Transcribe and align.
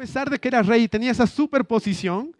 pesar 0.00 0.30
de 0.30 0.38
que 0.38 0.48
era 0.48 0.62
rey 0.62 0.84
y 0.84 0.88
tenía 0.88 1.10
esa 1.10 1.26
superposición, 1.26 2.34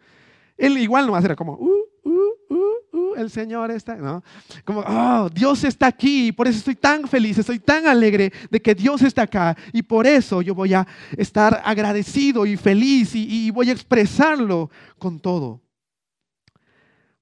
él 0.57 0.79
igual 0.79 1.05
nomás 1.05 1.23
era 1.23 1.35
como, 1.35 1.53
uh, 1.53 1.83
uh, 2.03 2.09
uh, 2.49 2.97
uh, 2.97 3.15
el 3.15 3.29
Señor 3.29 3.69
está, 3.69 3.97
¿no? 3.97 4.23
Como, 4.65 4.79
oh, 4.79 5.29
Dios 5.29 5.63
está 5.63 5.85
aquí 5.85 6.29
y 6.29 6.31
por 6.31 6.47
eso 6.47 6.57
estoy 6.57 6.73
tan 6.73 7.07
feliz, 7.07 7.37
estoy 7.37 7.59
tan 7.59 7.85
alegre 7.85 8.33
de 8.49 8.59
que 8.59 8.73
Dios 8.73 9.03
está 9.03 9.21
acá 9.21 9.55
y 9.71 9.83
por 9.83 10.07
eso 10.07 10.41
yo 10.41 10.55
voy 10.55 10.73
a 10.73 10.87
estar 11.15 11.61
agradecido 11.63 12.47
y 12.47 12.57
feliz 12.57 13.13
y, 13.13 13.45
y 13.45 13.51
voy 13.51 13.69
a 13.69 13.73
expresarlo 13.73 14.71
con 14.97 15.19
todo. 15.19 15.61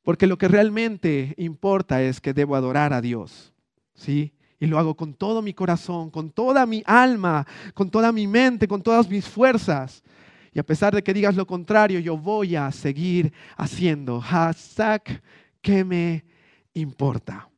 Porque 0.04 0.26
lo 0.26 0.38
que 0.38 0.48
realmente 0.48 1.34
importa 1.38 2.02
es 2.02 2.22
que 2.22 2.34
debo 2.34 2.56
adorar 2.56 2.94
a 2.94 3.02
Dios, 3.02 3.52
¿sí? 3.94 4.34
Y 4.58 4.68
lo 4.68 4.80
hago 4.80 4.96
con 4.96 5.14
todo 5.14 5.42
mi 5.42 5.54
corazón, 5.54 6.10
con 6.10 6.32
toda 6.32 6.66
mi 6.66 6.82
alma, 6.86 7.46
con 7.74 7.90
toda 7.90 8.14
mi 8.14 8.26
mente, 8.26 8.70
con 8.70 8.82
todas 8.82 9.10
mis 9.10 9.28
fuerzas. 9.28 10.02
Y 10.52 10.60
a 10.60 10.64
pesar 10.64 10.96
de 10.96 11.04
que 11.04 11.14
digas 11.14 11.36
lo 11.36 11.46
contrario, 11.46 12.00
yo 12.00 12.18
voy 12.18 12.56
a 12.56 12.72
seguir 12.72 13.32
haciendo. 13.58 14.20
Hashtag, 14.20 15.22
¿qué 15.62 15.84
me 15.84 16.26
importa? 16.74 17.50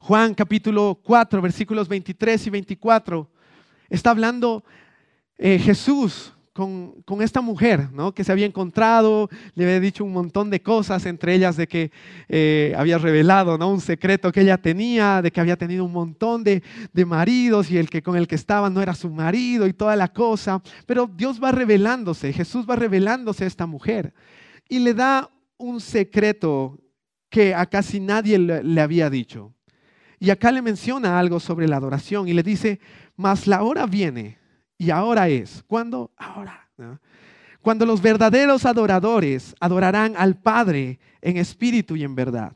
Juan 0.00 0.34
capítulo 0.34 0.98
4, 1.02 1.42
versículos 1.42 1.88
23 1.88 2.46
y 2.46 2.50
24, 2.50 3.30
está 3.88 4.10
hablando 4.10 4.64
eh, 5.36 5.58
Jesús 5.58 6.32
con, 6.52 7.22
esta 7.22 7.40
mujer, 7.40 7.90
¿no? 7.92 8.12
que 8.12 8.24
se 8.24 8.32
había 8.32 8.46
encontrado, 8.46 9.28
le 9.54 9.64
había 9.64 9.80
dicho 9.80 10.04
un 10.04 10.12
montón 10.12 10.50
de 10.50 10.60
cosas, 10.60 11.06
entre 11.06 11.34
ellas 11.34 11.56
de 11.56 11.68
que 11.68 11.92
eh, 12.28 12.74
había 12.76 12.98
revelado 12.98 13.56
¿no? 13.56 13.70
un 13.70 13.80
secreto 13.80 14.32
que 14.32 14.40
ella 14.40 14.58
tenía, 14.58 15.22
de 15.22 15.30
que 15.30 15.40
había 15.40 15.56
tenido 15.56 15.84
un 15.84 15.92
montón 15.92 16.42
de, 16.42 16.62
maridos 17.06 17.70
y 17.70 17.78
el 17.78 17.88
que 17.88 18.02
con 18.02 18.16
el 18.16 18.28
que 18.28 18.34
estaba 18.34 18.68
no 18.68 18.82
era 18.82 18.94
su 18.94 19.10
marido 19.10 19.66
y 19.66 19.72
toda 19.72 19.96
la 19.96 20.08
cosa. 20.08 20.60
Pero 20.86 21.06
Dios 21.06 21.40
va 21.42 21.52
revelándose, 21.52 22.32
Jesús 22.32 22.66
va 22.68 22.76
revelándose 22.76 23.44
a 23.44 23.46
esta 23.46 23.66
mujer 23.66 24.12
y 24.68 24.80
le 24.80 24.92
da 24.92 25.30
un 25.56 25.80
secreto 25.80 26.78
que 27.30 27.54
a 27.54 27.66
casi 27.66 28.00
nadie 28.00 28.38
le 28.38 28.80
había 28.80 29.08
dicho. 29.08 29.54
Y 30.18 30.30
acá 30.30 30.52
le 30.52 30.60
menciona 30.60 31.18
algo 31.18 31.40
sobre 31.40 31.68
la 31.68 31.76
adoración 31.76 32.28
y 32.28 32.34
le 32.34 32.42
dice, 32.42 32.80
mas 33.16 33.46
la 33.46 33.62
hora 33.62 33.86
viene 33.86 34.39
y 34.80 34.90
ahora 34.90 35.28
es. 35.28 35.62
¿Cuándo? 35.66 36.10
Ahora. 36.16 36.66
Cuando 37.60 37.84
los 37.84 38.00
verdaderos 38.00 38.64
adoradores 38.64 39.54
adorarán 39.60 40.14
al 40.16 40.40
Padre 40.40 40.98
en 41.20 41.36
espíritu 41.36 41.96
y 41.96 42.02
en 42.02 42.14
verdad. 42.14 42.54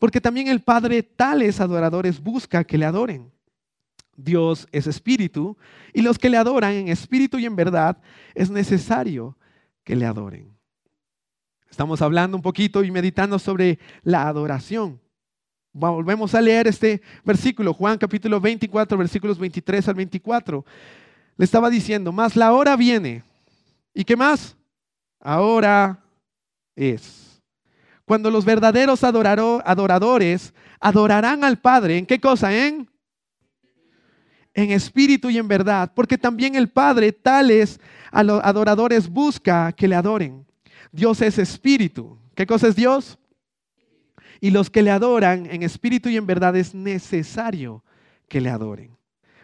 Porque 0.00 0.20
también 0.20 0.48
el 0.48 0.60
Padre 0.60 1.04
tales 1.04 1.60
adoradores 1.60 2.20
busca 2.20 2.64
que 2.64 2.76
le 2.76 2.84
adoren. 2.84 3.30
Dios 4.16 4.66
es 4.72 4.88
espíritu 4.88 5.56
y 5.94 6.02
los 6.02 6.18
que 6.18 6.30
le 6.30 6.36
adoran 6.36 6.72
en 6.72 6.88
espíritu 6.88 7.38
y 7.38 7.46
en 7.46 7.54
verdad 7.54 7.96
es 8.34 8.50
necesario 8.50 9.38
que 9.84 9.94
le 9.94 10.04
adoren. 10.04 10.52
Estamos 11.70 12.02
hablando 12.02 12.36
un 12.36 12.42
poquito 12.42 12.82
y 12.82 12.90
meditando 12.90 13.38
sobre 13.38 13.78
la 14.02 14.26
adoración. 14.26 15.00
Volvemos 15.72 16.34
a 16.34 16.40
leer 16.40 16.66
este 16.66 17.02
versículo, 17.24 17.72
Juan 17.72 17.98
capítulo 17.98 18.40
24, 18.40 18.98
versículos 18.98 19.38
23 19.38 19.86
al 19.86 19.94
24 19.94 20.64
le 21.36 21.44
estaba 21.44 21.70
diciendo, 21.70 22.12
más 22.12 22.36
la 22.36 22.52
hora 22.52 22.76
viene. 22.76 23.24
¿Y 23.94 24.04
qué 24.04 24.16
más? 24.16 24.56
Ahora 25.20 26.02
es. 26.74 27.42
Cuando 28.04 28.30
los 28.30 28.44
verdaderos 28.44 29.04
adoradores 29.04 30.52
adorarán 30.80 31.44
al 31.44 31.58
Padre, 31.58 31.98
¿en 31.98 32.06
qué 32.06 32.20
cosa? 32.20 32.54
En, 32.54 32.88
en 34.54 34.70
espíritu 34.70 35.30
y 35.30 35.38
en 35.38 35.48
verdad. 35.48 35.92
Porque 35.94 36.18
también 36.18 36.54
el 36.54 36.68
Padre, 36.68 37.12
tales 37.12 37.80
a 38.10 38.22
los 38.22 38.42
adoradores, 38.44 39.08
busca 39.08 39.72
que 39.72 39.88
le 39.88 39.94
adoren. 39.94 40.44
Dios 40.90 41.22
es 41.22 41.38
espíritu. 41.38 42.18
¿Qué 42.34 42.46
cosa 42.46 42.68
es 42.68 42.76
Dios? 42.76 43.18
Y 44.40 44.50
los 44.50 44.68
que 44.70 44.82
le 44.82 44.90
adoran 44.90 45.46
en 45.46 45.62
espíritu 45.62 46.08
y 46.08 46.16
en 46.16 46.26
verdad 46.26 46.56
es 46.56 46.74
necesario 46.74 47.84
que 48.28 48.40
le 48.40 48.50
adoren. 48.50 48.96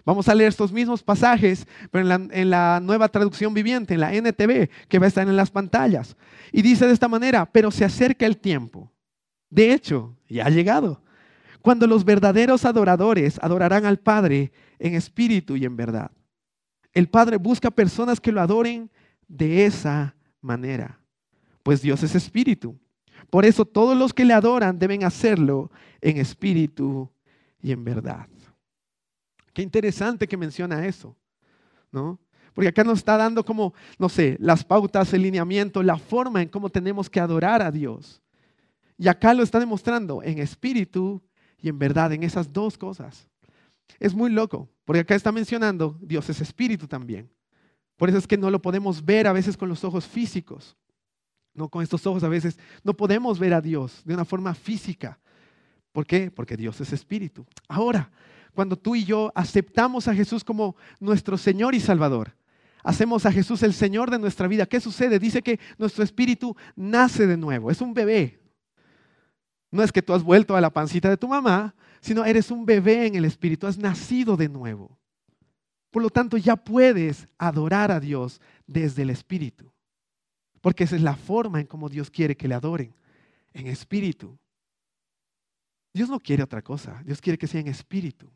Vamos 0.08 0.26
a 0.26 0.34
leer 0.34 0.48
estos 0.48 0.72
mismos 0.72 1.02
pasajes, 1.02 1.66
pero 1.90 2.10
en 2.10 2.48
la, 2.48 2.80
nueva 2.80 3.10
traducción 3.10 3.52
viviente, 3.52 3.92
en 3.92 4.00
la 4.00 4.14
NTV, 4.14 4.70
que 4.88 4.98
va 4.98 5.04
a 5.04 5.08
estar 5.08 5.28
en 5.28 5.36
las 5.36 5.50
pantallas. 5.50 6.16
Y 6.50 6.62
dice 6.62 6.86
de 6.86 6.94
esta 6.94 7.08
manera, 7.08 7.44
pero 7.44 7.70
se 7.70 7.84
acerca 7.84 8.24
el 8.24 8.38
tiempo. 8.38 8.90
De 9.50 9.70
hecho, 9.70 10.16
ya 10.26 10.46
ha 10.46 10.48
llegado. 10.48 11.02
Cuando 11.60 11.86
los 11.86 12.06
verdaderos 12.06 12.64
adoradores 12.64 13.38
adorarán 13.42 13.84
al 13.84 13.98
Padre 13.98 14.50
en 14.78 14.94
espíritu 14.94 15.56
y 15.56 15.66
en 15.66 15.76
verdad. 15.76 16.10
El 16.94 17.10
Padre 17.10 17.36
busca 17.36 17.70
personas 17.70 18.18
que 18.18 18.32
lo 18.32 18.40
adoren 18.40 18.90
de 19.28 19.66
esa 19.66 20.14
manera, 20.40 20.98
pues 21.62 21.82
Dios 21.82 22.02
es 22.02 22.14
espíritu. 22.14 22.78
Por 23.28 23.44
eso 23.44 23.66
todos 23.66 23.94
los 23.94 24.14
que 24.14 24.24
le 24.24 24.32
adoran 24.32 24.78
deben 24.78 25.04
hacerlo 25.04 25.70
en 26.00 26.16
espíritu 26.16 27.10
y 27.60 27.72
en 27.72 27.84
verdad. 27.84 28.26
Qué 29.58 29.62
interesante 29.62 30.28
que 30.28 30.36
menciona 30.36 30.86
eso, 30.86 31.16
¿no? 31.90 32.20
Porque 32.54 32.68
acá 32.68 32.84
nos 32.84 32.98
está 32.98 33.16
dando 33.16 33.44
como, 33.44 33.74
no 33.98 34.08
sé, 34.08 34.36
las 34.38 34.62
pautas, 34.62 35.12
el 35.12 35.22
lineamiento, 35.22 35.82
la 35.82 35.98
forma 35.98 36.40
en 36.40 36.48
cómo 36.48 36.70
tenemos 36.70 37.10
que 37.10 37.18
adorar 37.18 37.60
a 37.60 37.72
Dios. 37.72 38.22
Y 38.96 39.08
acá 39.08 39.34
lo 39.34 39.42
está 39.42 39.58
demostrando 39.58 40.22
en 40.22 40.38
espíritu 40.38 41.20
y 41.60 41.68
en 41.68 41.76
verdad, 41.76 42.12
en 42.12 42.22
esas 42.22 42.52
dos 42.52 42.78
cosas. 42.78 43.28
Es 43.98 44.14
muy 44.14 44.30
loco, 44.30 44.68
porque 44.84 45.00
acá 45.00 45.16
está 45.16 45.32
mencionando 45.32 45.98
Dios 46.00 46.30
es 46.30 46.40
espíritu 46.40 46.86
también. 46.86 47.28
Por 47.96 48.10
eso 48.10 48.18
es 48.18 48.28
que 48.28 48.38
no 48.38 48.52
lo 48.52 48.62
podemos 48.62 49.04
ver 49.04 49.26
a 49.26 49.32
veces 49.32 49.56
con 49.56 49.68
los 49.68 49.82
ojos 49.82 50.06
físicos. 50.06 50.76
No 51.52 51.68
con 51.68 51.82
estos 51.82 52.06
ojos 52.06 52.22
a 52.22 52.28
veces 52.28 52.60
no 52.84 52.94
podemos 52.94 53.40
ver 53.40 53.54
a 53.54 53.60
Dios 53.60 54.02
de 54.04 54.14
una 54.14 54.24
forma 54.24 54.54
física. 54.54 55.18
¿Por 55.90 56.06
qué? 56.06 56.30
Porque 56.30 56.56
Dios 56.56 56.80
es 56.80 56.92
espíritu. 56.92 57.44
Ahora, 57.66 58.08
cuando 58.54 58.76
tú 58.76 58.96
y 58.96 59.04
yo 59.04 59.32
aceptamos 59.34 60.08
a 60.08 60.14
Jesús 60.14 60.44
como 60.44 60.76
nuestro 61.00 61.38
Señor 61.38 61.74
y 61.74 61.80
Salvador. 61.80 62.34
Hacemos 62.82 63.26
a 63.26 63.32
Jesús 63.32 63.62
el 63.62 63.74
Señor 63.74 64.10
de 64.10 64.18
nuestra 64.18 64.48
vida. 64.48 64.66
¿Qué 64.66 64.80
sucede? 64.80 65.18
Dice 65.18 65.42
que 65.42 65.58
nuestro 65.78 66.04
espíritu 66.04 66.56
nace 66.76 67.26
de 67.26 67.36
nuevo. 67.36 67.70
Es 67.70 67.80
un 67.80 67.92
bebé. 67.92 68.40
No 69.70 69.82
es 69.82 69.92
que 69.92 70.02
tú 70.02 70.14
has 70.14 70.22
vuelto 70.22 70.56
a 70.56 70.60
la 70.60 70.70
pancita 70.70 71.10
de 71.10 71.16
tu 71.16 71.28
mamá, 71.28 71.74
sino 72.00 72.24
eres 72.24 72.50
un 72.50 72.64
bebé 72.64 73.06
en 73.06 73.16
el 73.16 73.24
espíritu. 73.24 73.66
Has 73.66 73.78
nacido 73.78 74.36
de 74.36 74.48
nuevo. 74.48 74.98
Por 75.90 76.02
lo 76.02 76.10
tanto, 76.10 76.36
ya 76.36 76.56
puedes 76.56 77.28
adorar 77.36 77.90
a 77.90 78.00
Dios 78.00 78.40
desde 78.66 79.02
el 79.02 79.10
espíritu. 79.10 79.72
Porque 80.60 80.84
esa 80.84 80.96
es 80.96 81.02
la 81.02 81.16
forma 81.16 81.60
en 81.60 81.66
cómo 81.66 81.88
Dios 81.88 82.10
quiere 82.10 82.36
que 82.36 82.48
le 82.48 82.54
adoren. 82.54 82.94
En 83.52 83.66
espíritu. 83.66 84.38
Dios 85.92 86.08
no 86.08 86.20
quiere 86.20 86.42
otra 86.42 86.62
cosa. 86.62 87.02
Dios 87.04 87.20
quiere 87.20 87.38
que 87.38 87.46
sea 87.46 87.60
en 87.60 87.68
espíritu 87.68 88.30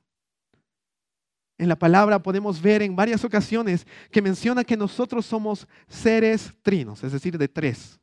en 1.63 1.69
la 1.69 1.79
palabra 1.79 2.21
podemos 2.21 2.61
ver 2.61 2.83
en 2.83 2.97
varias 2.97 3.25
ocasiones 3.25 3.87
que 4.11 4.21
menciona 4.21 4.65
que 4.65 4.77
nosotros 4.77 5.25
somos 5.25 5.69
seres 5.87 6.53
trinos, 6.61 7.05
es 7.05 7.13
decir, 7.13 7.39
de 7.39 7.47
tres. 7.47 8.01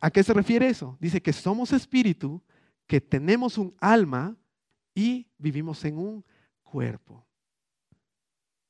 ¿A 0.00 0.10
qué 0.10 0.22
se 0.22 0.32
refiere 0.32 0.66
eso? 0.66 0.96
Dice 0.98 1.20
que 1.20 1.34
somos 1.34 1.74
espíritu, 1.74 2.42
que 2.86 3.02
tenemos 3.02 3.58
un 3.58 3.74
alma 3.78 4.34
y 4.94 5.26
vivimos 5.36 5.84
en 5.84 5.98
un 5.98 6.24
cuerpo. 6.62 7.22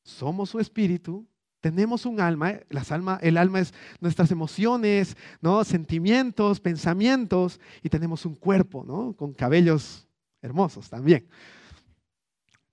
Somos 0.02 0.50
su 0.50 0.58
espíritu, 0.58 1.24
tenemos 1.60 2.04
un 2.04 2.18
alma, 2.18 2.58
las 2.68 2.90
alma, 2.90 3.20
el 3.22 3.36
alma 3.36 3.60
es 3.60 3.72
nuestras 4.00 4.32
emociones, 4.32 5.16
sentimientos, 5.64 6.58
pensamientos, 6.58 7.60
y 7.80 7.88
tenemos 7.88 8.26
un 8.26 8.34
cuerpo, 8.34 9.14
con 9.16 9.32
cabellos 9.32 10.08
hermosos 10.40 10.90
también. 10.90 11.28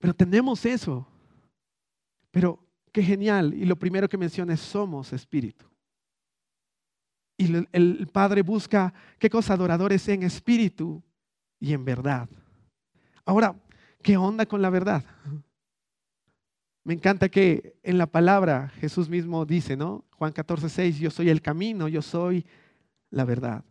Pero 0.00 0.14
tenemos 0.14 0.64
eso. 0.66 1.06
Pero 2.32 2.58
qué 2.90 3.02
genial. 3.02 3.54
Y 3.54 3.64
lo 3.66 3.76
primero 3.76 4.08
que 4.08 4.18
menciona 4.18 4.54
es 4.54 4.60
somos 4.60 5.12
espíritu. 5.12 5.66
Y 7.36 7.54
el 7.72 8.08
Padre 8.12 8.42
busca, 8.42 8.92
¿qué 9.18 9.30
cosa? 9.30 9.54
Adoradores 9.54 10.06
en 10.08 10.24
espíritu 10.24 11.02
y 11.58 11.72
en 11.72 11.84
verdad. 11.84 12.28
Ahora, 13.24 13.54
¿qué 14.02 14.16
onda 14.16 14.44
con 14.46 14.60
la 14.60 14.70
verdad? 14.70 15.04
Me 16.84 16.94
encanta 16.94 17.28
que 17.28 17.78
en 17.82 17.98
la 17.98 18.06
palabra 18.06 18.70
Jesús 18.80 19.08
mismo 19.08 19.44
dice, 19.46 19.76
¿no? 19.76 20.04
Juan 20.12 20.32
14, 20.32 20.68
6, 20.68 20.98
yo 20.98 21.10
soy 21.10 21.28
el 21.28 21.40
camino, 21.40 21.88
yo 21.88 22.02
soy 22.02 22.44
la 23.10 23.24
verdad. 23.24 23.64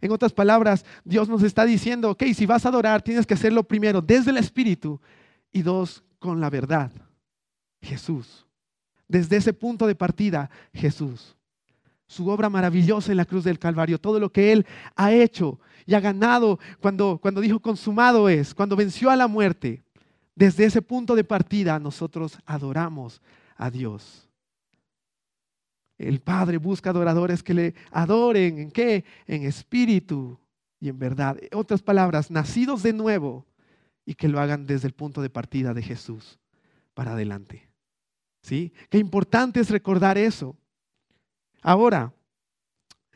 En 0.00 0.10
otras 0.10 0.32
palabras, 0.32 0.84
Dios 1.04 1.28
nos 1.28 1.42
está 1.44 1.64
diciendo, 1.64 2.10
ok, 2.10 2.24
si 2.34 2.46
vas 2.46 2.66
a 2.66 2.68
adorar, 2.68 3.02
tienes 3.02 3.26
que 3.26 3.34
hacerlo 3.34 3.62
primero 3.62 4.00
desde 4.00 4.32
el 4.32 4.36
Espíritu 4.36 5.00
y 5.52 5.62
dos, 5.62 6.02
con 6.18 6.40
la 6.40 6.50
verdad. 6.50 6.90
Jesús. 7.80 8.46
Desde 9.08 9.36
ese 9.36 9.52
punto 9.52 9.86
de 9.86 9.94
partida, 9.94 10.48
Jesús. 10.72 11.36
Su 12.06 12.28
obra 12.28 12.48
maravillosa 12.48 13.10
en 13.10 13.18
la 13.18 13.24
cruz 13.24 13.44
del 13.44 13.58
Calvario, 13.58 14.00
todo 14.00 14.20
lo 14.20 14.30
que 14.30 14.52
Él 14.52 14.66
ha 14.96 15.12
hecho 15.12 15.58
y 15.86 15.94
ha 15.94 16.00
ganado 16.00 16.58
cuando, 16.80 17.18
cuando 17.18 17.40
dijo 17.40 17.60
consumado 17.60 18.28
es, 18.28 18.54
cuando 18.54 18.76
venció 18.76 19.10
a 19.10 19.16
la 19.16 19.26
muerte. 19.26 19.82
Desde 20.34 20.64
ese 20.64 20.80
punto 20.80 21.14
de 21.14 21.24
partida 21.24 21.78
nosotros 21.78 22.38
adoramos 22.46 23.20
a 23.56 23.70
Dios. 23.70 24.28
el 25.98 26.20
Padre 26.20 26.58
busca 26.58 26.90
adoradores 26.90 27.42
que 27.42 27.54
le 27.54 27.74
adoren. 27.90 28.58
¿En 28.58 28.70
qué? 28.70 29.04
En 29.26 29.44
espíritu 29.44 30.38
y 30.80 30.88
en 30.88 30.98
verdad. 30.98 31.38
Otras 31.52 31.82
palabras, 31.82 32.30
nacidos 32.30 32.82
de 32.82 32.92
nuevo 32.92 33.46
y 34.04 34.14
que 34.14 34.28
lo 34.28 34.40
hagan 34.40 34.66
desde 34.66 34.88
el 34.88 34.94
punto 34.94 35.22
de 35.22 35.30
partida 35.30 35.74
de 35.74 35.82
Jesús 35.82 36.38
para 36.94 37.12
adelante. 37.12 37.68
¿Sí? 38.42 38.72
Qué 38.90 38.98
importante 38.98 39.60
es 39.60 39.70
recordar 39.70 40.18
eso. 40.18 40.56
Ahora, 41.62 42.12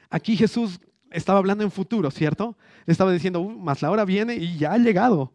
aquí 0.08 0.36
Jesús 0.36 0.78
estaba 1.10 1.38
hablando 1.38 1.64
en 1.64 1.70
futuro, 1.70 2.10
¿cierto? 2.10 2.56
Le 2.84 2.92
estaba 2.92 3.12
diciendo, 3.12 3.42
más 3.42 3.82
la 3.82 3.90
hora 3.90 4.04
viene 4.04 4.36
y 4.36 4.56
ya 4.58 4.72
ha 4.72 4.78
llegado. 4.78 5.32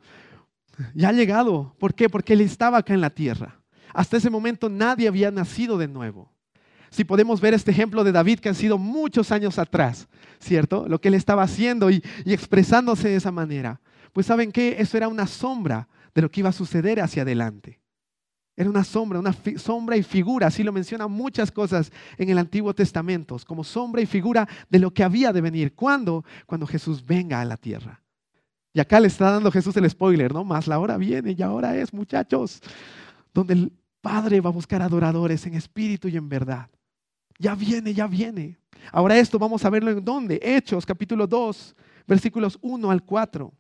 Ya 0.93 1.09
ha 1.09 1.13
llegado. 1.13 1.75
¿Por 1.77 1.93
qué? 1.93 2.09
Porque 2.09 2.33
Él 2.33 2.41
estaba 2.41 2.77
acá 2.77 2.93
en 2.93 3.01
la 3.01 3.09
tierra. 3.09 3.59
Hasta 3.93 4.17
ese 4.17 4.29
momento 4.29 4.69
nadie 4.69 5.07
había 5.07 5.31
nacido 5.31 5.77
de 5.77 5.87
nuevo. 5.87 6.31
Si 6.89 7.03
podemos 7.03 7.39
ver 7.41 7.53
este 7.53 7.71
ejemplo 7.71 8.03
de 8.03 8.11
David 8.11 8.39
que 8.39 8.49
han 8.49 8.55
sido 8.55 8.77
muchos 8.77 9.31
años 9.31 9.59
atrás, 9.59 10.07
¿cierto? 10.39 10.87
Lo 10.87 10.99
que 10.99 11.09
él 11.09 11.13
estaba 11.13 11.43
haciendo 11.43 11.89
y, 11.89 12.03
y 12.25 12.33
expresándose 12.33 13.09
de 13.09 13.15
esa 13.15 13.31
manera. 13.31 13.79
Pues 14.13 14.25
saben 14.25 14.51
qué, 14.51 14.75
eso 14.79 14.97
era 14.97 15.07
una 15.07 15.27
sombra 15.27 15.87
de 16.13 16.21
lo 16.21 16.29
que 16.29 16.41
iba 16.41 16.49
a 16.49 16.53
suceder 16.53 16.99
hacia 16.99 17.21
adelante. 17.21 17.79
Era 18.55 18.69
una 18.69 18.83
sombra, 18.83 19.19
una 19.19 19.35
sombra 19.57 19.95
y 19.95 20.03
figura, 20.03 20.47
así 20.47 20.61
lo 20.61 20.73
mencionan 20.73 21.09
muchas 21.11 21.51
cosas 21.51 21.91
en 22.17 22.29
el 22.29 22.37
Antiguo 22.37 22.75
Testamento, 22.75 23.37
como 23.47 23.63
sombra 23.63 24.01
y 24.01 24.05
figura 24.05 24.47
de 24.69 24.79
lo 24.79 24.93
que 24.93 25.03
había 25.03 25.31
de 25.31 25.41
venir. 25.41 25.73
¿Cuándo? 25.73 26.25
Cuando 26.45 26.67
Jesús 26.67 27.05
venga 27.05 27.39
a 27.39 27.45
la 27.45 27.57
tierra. 27.57 28.01
Y 28.73 28.79
acá 28.79 28.99
le 28.99 29.07
está 29.07 29.31
dando 29.31 29.51
Jesús 29.51 29.75
el 29.77 29.89
spoiler, 29.89 30.33
¿no? 30.33 30.43
Más 30.43 30.67
la 30.67 30.79
hora 30.79 30.97
viene 30.97 31.35
y 31.37 31.41
ahora 31.41 31.75
es, 31.75 31.93
muchachos, 31.93 32.61
donde 33.33 33.53
el 33.53 33.73
Padre 34.01 34.41
va 34.41 34.49
a 34.49 34.53
buscar 34.53 34.81
adoradores 34.81 35.45
en 35.45 35.53
espíritu 35.53 36.07
y 36.07 36.17
en 36.17 36.27
verdad. 36.27 36.69
Ya 37.37 37.55
viene, 37.55 37.93
ya 37.93 38.07
viene. 38.07 38.57
Ahora 38.91 39.17
esto 39.17 39.39
vamos 39.39 39.63
a 39.63 39.69
verlo 39.69 39.91
en 39.91 40.03
dónde? 40.03 40.39
Hechos 40.41 40.85
capítulo 40.85 41.27
2, 41.27 41.75
versículos 42.07 42.57
1 42.61 42.91
al 42.91 43.03
4. 43.03 43.53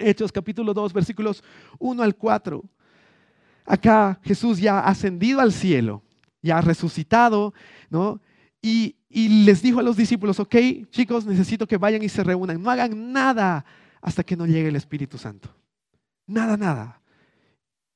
Hechos 0.00 0.32
capítulo 0.32 0.74
2, 0.74 0.92
versículos 0.92 1.42
1 1.78 2.02
al 2.02 2.16
4. 2.16 2.64
Acá 3.64 4.18
Jesús 4.22 4.58
ya 4.58 4.80
ha 4.80 4.88
ascendido 4.88 5.40
al 5.40 5.52
cielo, 5.52 6.02
ya 6.42 6.58
ha 6.58 6.60
resucitado, 6.60 7.54
¿no? 7.88 8.20
Y, 8.62 8.96
y, 9.08 9.44
les 9.44 9.62
dijo 9.62 9.80
a 9.80 9.82
los 9.82 9.96
discípulos, 9.96 10.38
ok, 10.38 10.56
chicos, 10.90 11.24
necesito 11.24 11.66
que 11.66 11.78
vayan 11.78 12.02
y 12.02 12.08
se 12.08 12.22
reúnan. 12.22 12.62
No 12.62 12.70
hagan 12.70 13.12
nada 13.12 13.64
hasta 14.02 14.22
que 14.22 14.36
no 14.36 14.46
llegue 14.46 14.68
el 14.68 14.76
Espíritu 14.76 15.16
Santo. 15.16 15.48
Nada, 16.26 16.56
nada. 16.56 17.00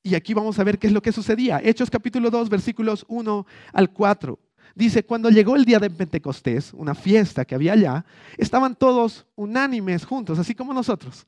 Y 0.01 0.15
aquí 0.15 0.33
vamos 0.33 0.59
a 0.59 0.63
ver 0.63 0.77
qué 0.77 0.87
es 0.87 0.93
lo 0.93 1.01
que 1.01 1.11
sucedía. 1.11 1.59
Hechos 1.63 1.89
capítulo 1.89 2.29
2, 2.29 2.49
versículos 2.49 3.05
1 3.07 3.45
al 3.73 3.91
4. 3.91 4.39
Dice, 4.75 5.03
cuando 5.05 5.29
llegó 5.29 5.55
el 5.55 5.65
día 5.65 5.79
de 5.79 5.89
Pentecostés, 5.89 6.73
una 6.73 6.93
fiesta 6.93 7.45
que 7.45 7.55
había 7.55 7.73
allá, 7.73 8.05
estaban 8.37 8.75
todos 8.75 9.25
unánimes 9.35 10.05
juntos, 10.05 10.37
así 10.37 10.53
como 10.53 10.73
nosotros, 10.73 11.25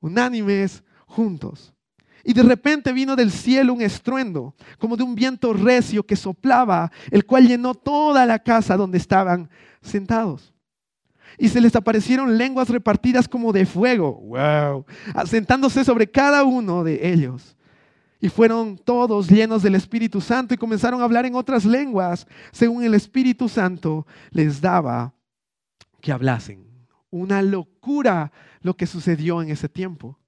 unánimes 0.00 0.82
juntos. 1.06 1.74
Y 2.24 2.34
de 2.34 2.42
repente 2.42 2.92
vino 2.92 3.16
del 3.16 3.30
cielo 3.30 3.72
un 3.72 3.80
estruendo, 3.80 4.54
como 4.78 4.96
de 4.96 5.02
un 5.02 5.14
viento 5.14 5.52
recio 5.52 6.04
que 6.04 6.16
soplaba, 6.16 6.90
el 7.10 7.24
cual 7.24 7.46
llenó 7.46 7.74
toda 7.74 8.26
la 8.26 8.38
casa 8.38 8.76
donde 8.76 8.98
estaban 8.98 9.48
sentados. 9.80 10.52
Y 11.38 11.48
se 11.48 11.60
les 11.60 11.74
aparecieron 11.76 12.36
lenguas 12.36 12.68
repartidas 12.68 13.28
como 13.28 13.52
de 13.52 13.64
fuego, 13.64 14.20
wow, 14.20 14.84
asentándose 15.14 15.84
sobre 15.84 16.10
cada 16.10 16.44
uno 16.44 16.84
de 16.84 17.12
ellos. 17.12 17.56
Y 18.20 18.28
fueron 18.28 18.76
todos 18.76 19.28
llenos 19.28 19.62
del 19.62 19.76
Espíritu 19.76 20.20
Santo 20.20 20.52
y 20.52 20.58
comenzaron 20.58 21.00
a 21.00 21.04
hablar 21.04 21.24
en 21.24 21.36
otras 21.36 21.64
lenguas, 21.64 22.26
según 22.50 22.82
el 22.82 22.94
Espíritu 22.94 23.48
Santo 23.48 24.06
les 24.30 24.60
daba 24.60 25.14
que 26.00 26.10
hablasen. 26.10 26.66
Una 27.10 27.40
locura 27.40 28.32
lo 28.60 28.76
que 28.76 28.86
sucedió 28.86 29.42
en 29.42 29.50
ese 29.50 29.68
tiempo. 29.68 30.18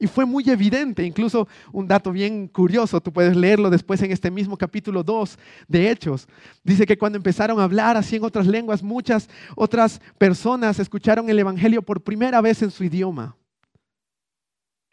Y 0.00 0.06
fue 0.06 0.24
muy 0.24 0.48
evidente, 0.48 1.02
incluso 1.02 1.48
un 1.72 1.88
dato 1.88 2.12
bien 2.12 2.46
curioso, 2.46 3.00
tú 3.00 3.12
puedes 3.12 3.36
leerlo 3.36 3.68
después 3.68 4.00
en 4.02 4.12
este 4.12 4.30
mismo 4.30 4.56
capítulo 4.56 5.02
2 5.02 5.36
de 5.66 5.90
Hechos. 5.90 6.28
Dice 6.62 6.86
que 6.86 6.96
cuando 6.96 7.16
empezaron 7.16 7.58
a 7.58 7.64
hablar 7.64 7.96
así 7.96 8.14
en 8.14 8.22
otras 8.22 8.46
lenguas, 8.46 8.82
muchas 8.82 9.28
otras 9.56 10.00
personas 10.16 10.78
escucharon 10.78 11.28
el 11.28 11.38
Evangelio 11.40 11.82
por 11.82 12.00
primera 12.00 12.40
vez 12.40 12.62
en 12.62 12.70
su 12.70 12.84
idioma. 12.84 13.36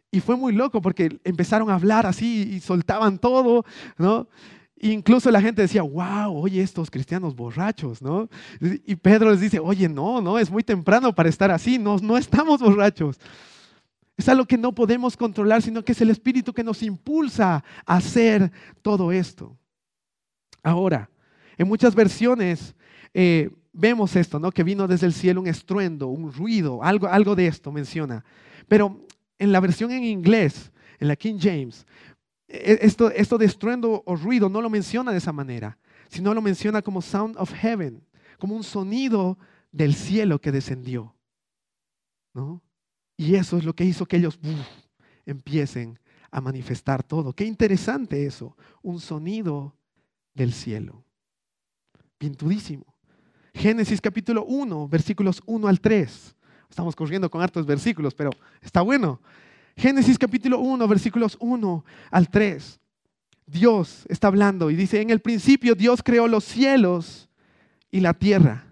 Y 0.10 0.22
fue 0.22 0.36
muy 0.36 0.54
loco 0.54 0.82
porque 0.82 1.20
empezaron 1.24 1.70
a 1.70 1.76
hablar 1.76 2.08
así 2.08 2.50
y 2.54 2.60
soltaban 2.60 3.20
todo, 3.20 3.64
¿no? 3.98 4.28
Incluso 4.92 5.32
la 5.32 5.42
gente 5.42 5.62
decía, 5.62 5.82
wow, 5.82 6.36
oye, 6.36 6.62
estos 6.62 6.92
cristianos 6.92 7.36
borrachos, 7.36 8.02
¿no? 8.02 8.30
Y 8.60 8.96
Pedro 8.96 9.32
les 9.32 9.40
dice, 9.40 9.60
oye, 9.60 9.90
no, 9.90 10.22
no, 10.22 10.38
es 10.38 10.50
muy 10.52 10.64
temprano 10.64 11.14
para 11.14 11.30
estar 11.30 11.52
así, 11.52 11.78
no, 11.78 11.98
no 11.98 12.18
estamos 12.18 12.62
borrachos. 12.62 13.20
Es 14.18 14.30
algo 14.30 14.46
que 14.46 14.58
no 14.58 14.74
podemos 14.74 15.18
controlar, 15.18 15.62
sino 15.62 15.84
que 15.84 15.92
es 15.92 16.02
el 16.02 16.10
Espíritu 16.10 16.54
que 16.54 16.64
nos 16.64 16.84
impulsa 16.84 17.64
a 17.86 17.96
hacer 17.98 18.52
todo 18.82 19.12
esto. 19.12 19.58
Ahora, 20.64 21.10
en 21.58 21.68
muchas 21.68 21.94
versiones 21.96 22.76
eh, 23.14 23.50
vemos 23.74 24.16
esto, 24.16 24.40
¿no? 24.40 24.52
Que 24.52 24.64
vino 24.64 24.88
desde 24.88 25.06
el 25.06 25.14
cielo 25.14 25.42
un 25.42 25.48
estruendo, 25.48 26.08
un 26.08 26.32
ruido, 26.32 26.84
algo, 26.84 27.08
algo 27.08 27.36
de 27.36 27.48
esto 27.48 27.72
menciona. 27.72 28.24
Pero 28.68 29.06
en 29.38 29.52
la 29.52 29.60
versión 29.60 29.92
en 29.92 30.04
inglés, 30.04 30.72
en 31.00 31.10
la 31.10 31.16
King 31.16 31.38
James, 31.40 31.86
esto, 32.48 33.10
esto 33.12 33.38
de 33.38 33.46
estruendo 33.46 34.04
o 34.06 34.16
ruido 34.16 34.50
no 34.50 34.62
lo 34.62 34.70
menciona 34.70 35.12
de 35.12 35.18
esa 35.18 35.34
manera, 35.34 35.78
sino 36.10 36.34
lo 36.34 36.42
menciona 36.42 36.82
como 36.82 37.02
sound 37.02 37.36
of 37.38 37.54
heaven, 37.54 38.04
como 38.38 38.56
un 38.56 38.64
sonido 38.64 39.38
del 39.72 39.96
cielo 39.96 40.40
que 40.40 40.52
descendió. 40.52 41.16
¿No? 42.34 42.62
Y 43.18 43.36
eso 43.36 43.58
es 43.58 43.64
lo 43.64 43.74
que 43.74 43.86
hizo 43.86 44.06
que 44.06 44.18
ellos 44.18 44.40
empiecen 45.26 46.00
a 46.32 46.42
manifestar 46.42 47.02
todo. 47.02 47.34
Qué 47.34 47.46
interesante 47.46 48.26
eso, 48.26 48.58
un 48.82 49.00
sonido 49.00 49.76
del 50.34 50.52
cielo. 50.54 51.06
Pintudísimo. 52.18 52.96
Génesis 53.54 54.02
capítulo 54.02 54.44
1, 54.44 54.90
versículos 54.90 55.42
1 55.46 55.68
al 55.68 55.80
3. 55.80 56.36
Estamos 56.70 56.96
corriendo 56.96 57.30
con 57.30 57.42
hartos 57.42 57.66
versículos, 57.66 58.14
pero 58.14 58.32
está 58.62 58.82
bueno. 58.82 59.22
Génesis 59.76 60.18
capítulo 60.18 60.60
1, 60.60 60.88
versículos 60.88 61.38
1 61.40 61.86
al 62.12 62.30
3. 62.30 62.80
Dios 63.48 64.06
está 64.10 64.28
hablando 64.28 64.72
y 64.72 64.76
dice, 64.76 65.02
en 65.02 65.10
el 65.10 65.20
principio 65.20 65.76
Dios 65.76 66.02
creó 66.04 66.28
los 66.28 66.44
cielos 66.44 67.30
y 67.92 68.00
la 68.00 68.14
tierra 68.14 68.66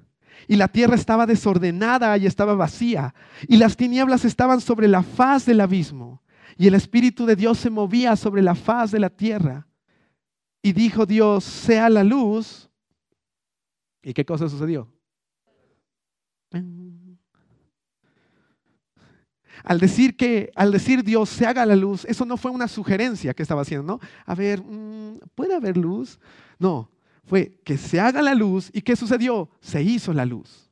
y 0.48 0.56
la 0.56 0.68
tierra 0.68 0.96
estaba 0.96 1.26
desordenada 1.26 2.18
y 2.18 2.26
estaba 2.26 2.56
vacía, 2.56 3.14
y 3.48 3.58
las 3.58 3.78
tinieblas 3.78 4.26
estaban 4.26 4.62
sobre 4.62 4.88
la 4.88 5.04
faz 5.04 5.46
del 5.46 5.62
abismo, 5.62 6.22
y 6.58 6.68
el 6.68 6.76
Espíritu 6.76 7.26
de 7.26 7.36
Dios 7.36 7.60
se 7.60 7.70
movía 7.70 8.16
sobre 8.16 8.42
la 8.42 8.56
faz 8.56 8.92
de 8.92 9.00
la 9.00 9.10
tierra. 9.10 9.68
Y 10.62 10.72
dijo 10.72 11.06
Dios, 11.06 11.44
sea 11.44 11.90
la 11.90 12.04
luz. 12.04 12.70
¿Y 14.04 14.14
qué 14.14 14.24
cosa 14.24 14.48
sucedió? 14.48 14.88
Al 19.64 19.80
decir 19.80 20.18
que, 20.18 20.52
al 20.56 20.72
decir 20.72 21.04
Dios 21.04 21.30
se 21.30 21.46
haga 21.46 21.66
la 21.66 21.76
luz, 21.76 22.06
eso 22.06 22.26
no 22.26 22.36
fue 22.36 22.52
una 22.52 22.68
sugerencia 22.68 23.34
que 23.34 23.44
estaba 23.44 23.62
haciendo, 23.62 23.86
¿no? 23.94 24.00
A 24.26 24.36
ver, 24.36 24.62
mm, 24.62 25.20
¿puede 25.36 25.56
haber 25.56 25.78
luz? 25.78 26.20
No, 26.60 26.92
fue 27.24 27.60
que 27.64 27.78
se 27.78 28.00
haga 28.00 28.22
la 28.22 28.36
luz 28.36 28.70
y 28.74 28.82
¿qué 28.82 28.96
sucedió? 28.96 29.50
Se 29.62 29.82
hizo 29.82 30.12
la 30.14 30.26
luz. 30.26 30.70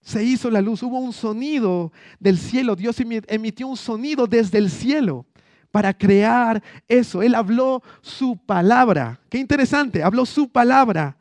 Se 0.00 0.22
hizo 0.22 0.50
la 0.50 0.60
luz, 0.60 0.82
hubo 0.82 0.98
un 0.98 1.12
sonido 1.12 1.92
del 2.18 2.38
cielo, 2.38 2.74
Dios 2.74 2.96
emitió 3.00 3.68
un 3.68 3.76
sonido 3.76 4.26
desde 4.26 4.58
el 4.58 4.70
cielo 4.70 5.26
para 5.70 5.96
crear 5.96 6.62
eso. 6.86 7.22
Él 7.22 7.34
habló 7.34 7.82
su 8.00 8.36
palabra. 8.36 9.20
Qué 9.28 9.38
interesante, 9.38 10.02
habló 10.02 10.26
su 10.26 10.48
palabra 10.48 11.16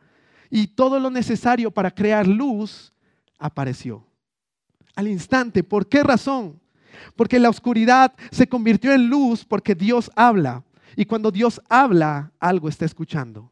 y 0.49 0.67
todo 0.67 0.99
lo 0.99 1.09
necesario 1.09 1.71
para 1.71 1.89
crear 1.89 2.27
luz 2.27 2.93
apareció. 3.39 4.05
Al 4.95 5.07
instante, 5.07 5.63
¿por 5.63 5.87
qué 5.87 6.03
razón? 6.03 6.59
Porque 7.15 7.39
la 7.39 7.49
oscuridad 7.49 8.13
se 8.31 8.47
convirtió 8.47 8.93
en 8.93 9.07
luz 9.07 9.45
porque 9.45 9.75
Dios 9.75 10.11
habla. 10.15 10.63
Y 10.95 11.05
cuando 11.05 11.31
Dios 11.31 11.61
habla, 11.69 12.31
algo 12.39 12.67
está 12.67 12.85
escuchando. 12.85 13.51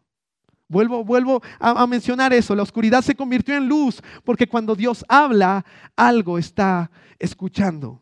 Vuelvo, 0.67 1.03
vuelvo 1.03 1.41
a, 1.60 1.88
mencionar 1.88 2.31
eso. 2.31 2.55
La 2.55 2.63
oscuridad 2.63 3.01
se 3.01 3.15
convirtió 3.15 3.55
en 3.55 3.67
luz 3.67 4.01
porque 4.24 4.48
cuando 4.48 4.75
Dios 4.75 5.03
habla, 5.08 5.65
algo 5.96 6.38
está 6.38 6.91
escuchando. 7.17 8.01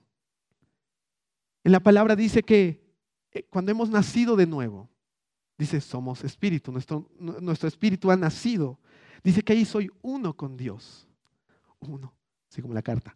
En 1.63 1.72
la 1.72 1.79
palabra 1.79 2.15
dice 2.15 2.44
que 2.44 2.84
eh, 3.32 3.44
cuando 3.50 3.72
hemos 3.72 3.89
nacido 3.89 4.36
de 4.36 4.48
nuevo, 4.48 4.89
dice, 5.58 5.79
somos 5.79 6.24
espíritu, 6.24 6.72
nuestro, 6.72 7.10
nuestro 7.20 7.67
espíritu 7.67 8.12
ha 8.12 8.17
nacido. 8.17 8.79
Dice 9.24 9.41
que 9.44 9.53
ahí 9.53 9.63
soy 9.63 9.89
uno 10.01 10.36
con 10.36 10.58
Dios. 10.58 11.08
Uno, 11.79 12.13
así 12.51 12.62
como 12.62 12.74
la 12.74 12.82
carta, 12.82 13.15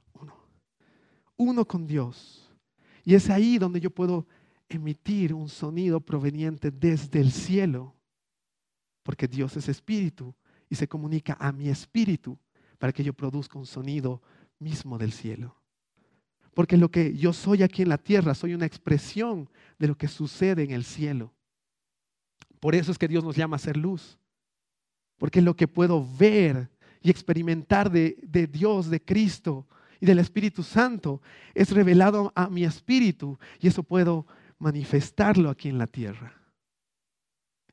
uno. 1.42 1.66
Con 1.66 1.88
Dios. 1.88 2.50
Y 3.04 3.16
es 3.16 3.30
ahí 3.30 3.58
donde 3.58 3.80
yo 3.80 3.90
puedo 3.90 4.28
emitir 4.70 5.34
un 5.34 5.50
sonido 5.50 6.00
proveniente 6.00 6.72
desde 6.72 7.20
el 7.20 7.32
cielo 7.32 7.96
porque 9.04 9.28
Dios 9.28 9.58
es 9.58 9.68
espíritu 9.68 10.34
y 10.70 10.76
se 10.76 10.88
comunica 10.88 11.36
a 11.40 11.52
mi 11.52 11.70
espíritu 11.70 12.38
para 12.78 12.94
que 12.94 13.04
yo 13.04 13.14
produzca 13.14 13.60
un 13.60 13.66
sonido 13.66 14.22
mismo 14.60 14.98
del 14.98 15.12
cielo. 15.12 15.56
Porque 16.54 16.78
lo 16.78 16.92
que 16.92 17.16
yo 17.16 17.34
soy 17.34 17.64
aquí 17.64 17.82
en 17.82 17.90
la 17.90 17.98
tierra, 17.98 18.36
soy 18.36 18.54
una 18.54 18.66
expresión 18.66 19.50
de 19.80 19.88
lo 19.88 19.98
que 19.98 20.08
sucede 20.08 20.64
en 20.64 20.72
el 20.72 20.84
cielo. 20.84 21.34
Por 22.60 22.76
eso 22.76 22.92
es 22.92 22.98
que 22.98 23.08
Dios 23.08 23.24
nos 23.24 23.36
llama 23.36 23.56
a 23.56 23.60
ser 23.60 23.78
luz. 23.78 24.18
Porque 25.18 25.42
lo 25.42 25.56
que 25.56 25.68
puedo 25.68 26.06
ver 26.18 26.70
y 27.02 27.10
experimentar 27.10 27.92
de, 27.92 28.18
de 28.22 28.48
Dios, 28.48 28.90
de 28.90 29.02
Cristo 29.02 29.68
y 30.02 30.06
del 30.08 30.20
Espíritu 30.20 30.64
Santo 30.64 31.22
es 31.54 31.72
revelado 31.72 32.34
a 32.36 32.50
mi 32.50 32.66
espíritu 32.66 33.38
y 33.60 33.68
eso 33.68 33.84
puedo 33.84 34.26
manifestarlo 34.58 35.50
aquí 35.50 35.70
en 35.70 35.78
la 35.78 35.88
tierra. 35.88 36.34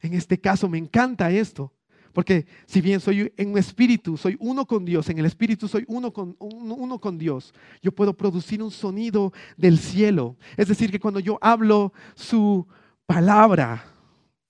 En 0.00 0.12
este 0.14 0.38
caso 0.38 0.68
me 0.68 0.78
encanta 0.78 1.30
esto, 1.30 1.72
porque 2.12 2.46
si 2.66 2.80
bien 2.82 3.00
soy 3.00 3.32
en 3.36 3.50
un 3.50 3.58
espíritu, 3.58 4.16
soy 4.16 4.36
uno 4.40 4.66
con 4.66 4.84
Dios, 4.84 5.08
en 5.08 5.18
el 5.18 5.24
espíritu 5.24 5.68
soy 5.68 5.84
uno 5.88 6.12
con, 6.12 6.36
uno, 6.38 7.00
con 7.00 7.18
Dios, 7.18 7.54
yo 7.82 7.92
puedo 7.92 8.14
producir 8.14 8.62
un 8.62 8.70
sonido 8.70 9.32
del 9.56 9.78
cielo. 9.78 10.36
Es 10.56 10.68
decir, 10.68 10.90
que 10.90 11.00
cuando 11.00 11.20
yo 11.20 11.38
hablo 11.40 11.92
su 12.14 12.66
palabra, 13.06 13.84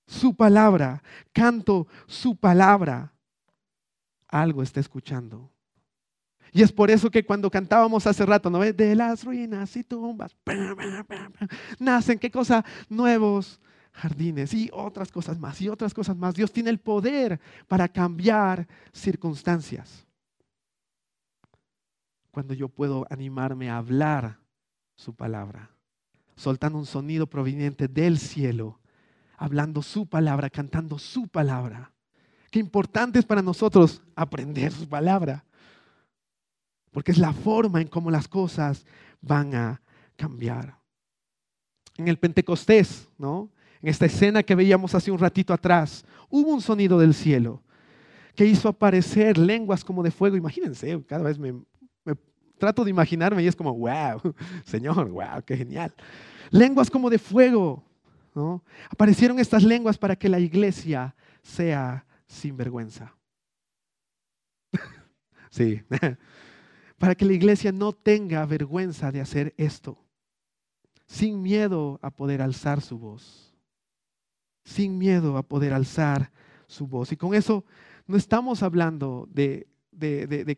su 0.06 0.34
palabra, 0.34 1.02
canto 1.32 1.86
su 2.06 2.36
palabra, 2.36 3.14
algo 4.26 4.62
está 4.62 4.80
escuchando. 4.80 5.52
Y 6.52 6.62
es 6.62 6.72
por 6.72 6.90
eso 6.90 7.10
que 7.10 7.24
cuando 7.24 7.50
cantábamos 7.50 8.06
hace 8.06 8.24
rato, 8.24 8.50
¿no 8.50 8.58
ves? 8.60 8.76
De 8.76 8.94
las 8.94 9.24
ruinas 9.24 9.76
y 9.76 9.84
tumbas, 9.84 10.36
nacen, 11.78 12.18
¿qué 12.18 12.30
cosa? 12.30 12.64
Nuevos 12.88 13.60
jardines 13.92 14.54
y 14.54 14.70
otras 14.72 15.10
cosas 15.10 15.38
más 15.38 15.60
y 15.60 15.68
otras 15.68 15.92
cosas 15.92 16.16
más. 16.16 16.34
Dios 16.34 16.52
tiene 16.52 16.70
el 16.70 16.78
poder 16.78 17.40
para 17.66 17.88
cambiar 17.88 18.66
circunstancias. 18.92 20.06
Cuando 22.30 22.54
yo 22.54 22.68
puedo 22.68 23.06
animarme 23.10 23.68
a 23.68 23.78
hablar 23.78 24.38
su 24.94 25.14
palabra, 25.14 25.70
soltando 26.36 26.78
un 26.78 26.86
sonido 26.86 27.26
proveniente 27.26 27.88
del 27.88 28.18
cielo, 28.18 28.78
hablando 29.36 29.82
su 29.82 30.06
palabra, 30.06 30.50
cantando 30.50 30.98
su 30.98 31.28
palabra. 31.28 31.92
Qué 32.50 32.58
importante 32.58 33.18
es 33.18 33.24
para 33.24 33.42
nosotros 33.42 34.02
aprender 34.14 34.72
su 34.72 34.88
palabra, 34.88 35.44
porque 36.92 37.12
es 37.12 37.18
la 37.18 37.32
forma 37.32 37.80
en 37.80 37.88
cómo 37.88 38.10
las 38.10 38.28
cosas 38.28 38.84
van 39.20 39.54
a 39.54 39.82
cambiar. 40.16 40.78
En 41.96 42.08
el 42.08 42.18
Pentecostés, 42.18 43.08
¿no? 43.18 43.50
en 43.82 43.88
esta 43.88 44.06
escena 44.06 44.42
que 44.42 44.54
veíamos 44.54 44.94
hace 44.94 45.10
un 45.10 45.18
ratito 45.18 45.52
atrás, 45.52 46.04
hubo 46.28 46.52
un 46.52 46.60
sonido 46.60 46.98
del 46.98 47.14
cielo 47.14 47.62
que 48.34 48.44
hizo 48.44 48.68
aparecer 48.68 49.38
lenguas 49.38 49.84
como 49.84 50.02
de 50.02 50.10
fuego. 50.10 50.36
Imagínense, 50.36 51.02
cada 51.06 51.24
vez 51.24 51.38
me, 51.38 51.54
trato 52.58 52.84
de 52.84 52.90
imaginarme 52.90 53.42
y 53.42 53.46
es 53.46 53.56
como, 53.56 53.72
wow, 53.74 54.34
Señor, 54.64 55.08
wow, 55.10 55.42
qué 55.44 55.56
genial. 55.56 55.94
Lenguas 56.50 56.90
como 56.90 57.10
de 57.10 57.18
fuego. 57.18 57.84
¿no? 58.34 58.62
Aparecieron 58.90 59.38
estas 59.38 59.62
lenguas 59.62 59.98
para 59.98 60.16
que 60.16 60.28
la 60.28 60.38
iglesia 60.38 61.14
sea 61.42 62.04
sin 62.26 62.56
vergüenza. 62.56 63.14
sí, 65.50 65.82
para 66.98 67.14
que 67.14 67.24
la 67.24 67.32
iglesia 67.32 67.72
no 67.72 67.92
tenga 67.92 68.44
vergüenza 68.44 69.10
de 69.10 69.20
hacer 69.20 69.54
esto, 69.56 70.04
sin 71.06 71.40
miedo 71.40 71.98
a 72.02 72.10
poder 72.10 72.42
alzar 72.42 72.80
su 72.80 72.98
voz 72.98 73.48
sin 74.68 74.98
miedo 74.98 75.36
a 75.36 75.42
poder 75.42 75.72
alzar 75.72 76.30
su 76.66 76.86
voz. 76.86 77.10
Y 77.10 77.16
con 77.16 77.34
eso 77.34 77.64
no 78.06 78.16
estamos 78.16 78.62
hablando 78.62 79.28
de, 79.32 79.66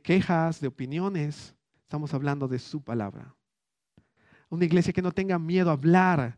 quejas, 0.02 0.60
de 0.60 0.68
opiniones, 0.68 1.54
estamos 1.82 2.12
hablando 2.12 2.48
de 2.48 2.58
su 2.58 2.82
palabra. 2.82 3.34
Una 4.48 4.64
iglesia 4.64 4.92
que 4.92 5.02
no 5.02 5.12
tenga 5.12 5.38
miedo 5.38 5.70
a 5.70 5.74
hablar 5.74 6.36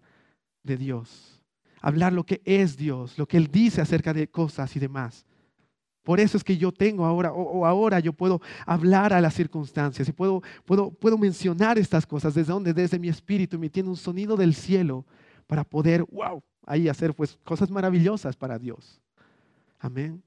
de 0.63 0.77
Dios, 0.77 1.43
hablar 1.81 2.13
lo 2.13 2.25
que 2.25 2.43
es 2.45 2.77
Dios, 2.77 3.17
lo 3.17 3.27
que 3.27 3.39
Él 3.39 3.49
dice 3.51 3.81
acerca 3.81 4.13
de 4.13 4.29
cosas 4.29 4.77
y 4.77 4.79
demás. 4.79 5.25
Por 6.03 6.19
eso 6.19 6.37
es 6.37 6.43
que 6.43 6.57
yo 6.57 6.73
tengo 6.73 7.05
ahora, 7.05 7.33
o, 7.33 7.65
ahora 7.65 8.01
yo 8.01 8.13
puedo 8.13 8.41
hablar 8.67 9.13
a 9.13 9.21
las 9.21 9.35
circunstancias 9.35 10.09
y 10.09 10.13
puedo, 10.13 10.43
puedo, 10.65 10.91
puedo 10.91 11.17
mencionar 11.17 11.79
estas 11.79 12.07
cosas 12.07 12.35
desde 12.35 12.53
donde, 12.53 12.75
desde 12.75 12.99
mi 12.99 13.09
espíritu, 13.09 13.57
emitiendo 13.57 13.91
un 13.91 13.97
sonido 13.97 14.37
del 14.37 14.55
cielo 14.55 15.07
para 15.47 15.63
poder, 15.63 16.05
wow, 16.11 16.43
ahí 16.67 16.89
hacer 16.89 17.15
pues 17.15 17.39
cosas 17.45 17.71
maravillosas 17.71 18.37
para 18.37 18.59
Dios. 18.59 19.01
Amén. 19.79 20.23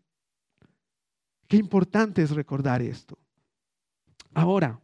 Qué 1.48 1.58
importante 1.58 2.22
es 2.22 2.32
recordar 2.32 2.82
esto. 2.82 3.18
Ahora, 4.34 4.80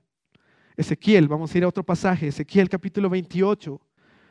Ezequiel, 0.75 1.27
vamos 1.27 1.53
a 1.53 1.57
ir 1.57 1.63
a 1.63 1.67
otro 1.67 1.83
pasaje, 1.83 2.27
Ezequiel 2.27 2.69
capítulo 2.69 3.09
28, 3.09 3.79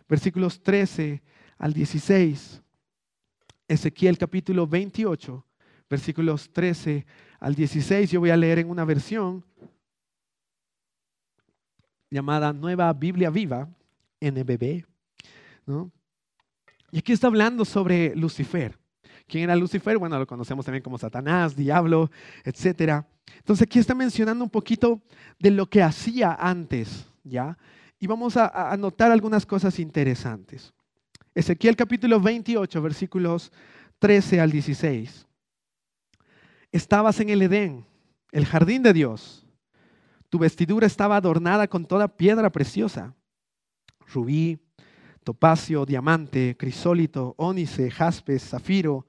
versículos 0.09 0.63
13 0.63 1.23
al 1.59 1.73
16. 1.73 2.63
Ezequiel 3.69 4.19
capítulo 4.19 4.67
28, 4.67 5.47
versículos 5.91 6.49
13 6.53 7.05
al 7.41 7.55
16. 7.55 8.11
Yo 8.11 8.21
voy 8.21 8.31
a 8.31 8.37
leer 8.37 8.61
en 8.61 8.71
una 8.71 8.85
versión 8.85 9.45
llamada 12.09 12.53
Nueva 12.53 12.93
Biblia 12.93 13.29
Viva, 13.29 13.69
NBB. 14.21 14.85
¿no? 15.67 15.91
Y 16.93 16.99
aquí 16.99 17.13
está 17.13 17.27
hablando 17.27 17.65
sobre 17.65 18.15
Lucifer. 18.15 18.79
¿Quién 19.27 19.45
era 19.45 19.57
Lucifer? 19.57 19.99
Bueno, 19.99 20.19
lo 20.19 20.27
conocemos 20.27 20.65
también 20.65 20.83
como 20.83 20.99
Satanás, 20.99 21.55
diablo, 21.55 22.11
etc. 22.45 23.05
Entonces 23.37 23.63
aquí 23.63 23.79
está 23.79 23.95
mencionando 23.95 24.45
un 24.45 24.51
poquito 24.51 25.03
de 25.39 25.51
lo 25.51 25.67
que 25.67 25.83
hacía 25.83 26.35
antes, 26.35 27.07
¿ya? 27.23 27.57
Y 27.99 28.07
vamos 28.07 28.37
a, 28.37 28.73
a 28.73 28.77
notar 28.77 29.13
algunas 29.13 29.45
cosas 29.45 29.79
interesantes. 29.79 30.73
Ezequiel 31.35 31.77
capítulo 31.77 32.21
28, 32.21 32.83
versículos 32.83 33.53
13 34.01 34.41
al 34.41 34.51
16. 34.51 35.27
Estabas 36.73 37.19
en 37.21 37.31
el 37.31 37.43
Edén, 37.43 37.85
el 38.31 38.47
jardín 38.47 38.83
de 38.83 38.93
Dios. 38.93 39.45
Tu 40.29 40.39
vestidura 40.39 40.87
estaba 40.87 41.17
adornada 41.17 41.67
con 41.67 41.85
toda 41.85 42.07
piedra 42.07 42.51
preciosa, 42.51 43.15
rubí, 44.07 44.61
topacio, 45.25 45.85
diamante, 45.85 46.57
crisólito, 46.57 47.35
ónice, 47.37 47.91
jaspe, 47.91 48.39
zafiro, 48.39 49.07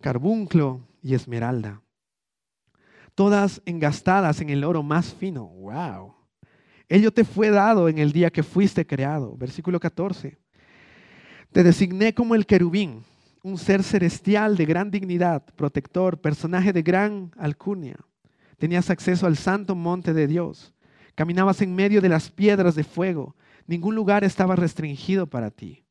carbunclo 0.00 0.86
y 1.02 1.14
esmeralda. 1.14 1.82
Todas 3.16 3.62
engastadas 3.64 4.40
en 4.40 4.50
el 4.50 4.62
oro 4.62 4.82
más 4.82 5.12
fino. 5.14 5.46
¡Wow! 5.46 6.14
Ello 6.88 7.12
te 7.12 7.24
fue 7.24 7.50
dado 7.50 7.88
en 7.88 7.98
el 7.98 8.12
día 8.12 8.30
que 8.30 8.42
fuiste 8.42 8.86
creado. 8.86 9.36
Versículo 9.36 9.80
14. 9.80 10.38
Te 11.50 11.62
designé 11.62 12.14
como 12.14 12.34
el 12.34 12.46
querubín, 12.46 13.04
un 13.46 13.58
ser 13.58 13.82
celestial 13.82 14.56
de 14.56 14.66
gran 14.66 14.90
dignidad, 14.90 15.44
protector, 15.54 16.20
personaje 16.20 16.72
de 16.72 16.82
gran 16.82 17.30
alcurnia. 17.38 17.96
Tenías 18.58 18.90
acceso 18.90 19.26
al 19.26 19.36
santo 19.36 19.74
monte 19.74 20.12
de 20.12 20.26
Dios. 20.26 20.74
Caminabas 21.14 21.62
en 21.62 21.74
medio 21.74 22.00
de 22.00 22.08
las 22.08 22.30
piedras 22.30 22.74
de 22.74 22.84
fuego 22.84 23.36
Ningún 23.66 23.94
lugar 23.94 24.22
estaba 24.24 24.56
restringido 24.56 25.26
para 25.26 25.50
ti. 25.50 25.84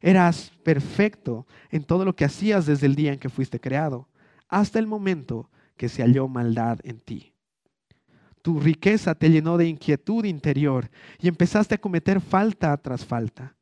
Eras 0.00 0.52
perfecto 0.64 1.46
en 1.70 1.84
todo 1.84 2.04
lo 2.04 2.16
que 2.16 2.24
hacías 2.24 2.66
desde 2.66 2.86
el 2.86 2.94
día 2.94 3.12
en 3.12 3.18
que 3.18 3.28
fuiste 3.28 3.60
creado, 3.60 4.08
hasta 4.48 4.78
el 4.78 4.86
momento 4.86 5.50
que 5.76 5.88
se 5.88 6.02
halló 6.02 6.26
maldad 6.26 6.80
en 6.82 7.00
ti. 7.00 7.34
Tu 8.42 8.58
riqueza 8.58 9.14
te 9.14 9.30
llenó 9.30 9.58
de 9.58 9.68
inquietud 9.68 10.24
interior 10.24 10.90
y 11.20 11.28
empezaste 11.28 11.74
a 11.74 11.80
cometer 11.80 12.20
falta 12.20 12.76
tras 12.78 13.04
falta. 13.04 13.54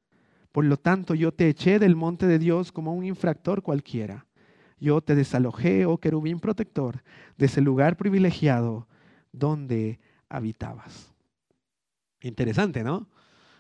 Por 0.59 0.65
lo 0.65 0.77
tanto, 0.77 1.15
yo 1.15 1.31
te 1.31 1.49
eché 1.49 1.79
del 1.79 1.95
monte 1.95 2.27
de 2.27 2.41
Dios 2.41 2.73
como 2.73 2.93
un 2.93 3.05
infractor 3.05 3.63
cualquiera. 3.63 4.27
Yo 4.81 5.01
te 5.01 5.15
desalojé, 5.15 5.87
oh 5.87 5.99
querubín 5.99 6.41
protector, 6.41 7.05
de 7.37 7.47
ese 7.47 7.61
lugar 7.61 7.97
privilegiado 7.97 8.89
donde 9.31 10.01
habitabas. 10.29 11.15
Interesante, 12.21 12.83
¿no? 12.83 13.09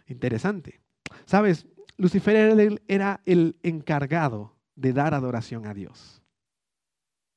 Interesante. 0.09 0.81
Sabes, 1.25 1.69
Lucifer 1.97 2.35
era 2.89 3.21
el, 3.25 3.57
encargado 3.63 4.57
de 4.75 4.93
dar 4.93 5.15
adoración 5.15 5.67
a 5.67 5.75
Dios. 5.75 6.21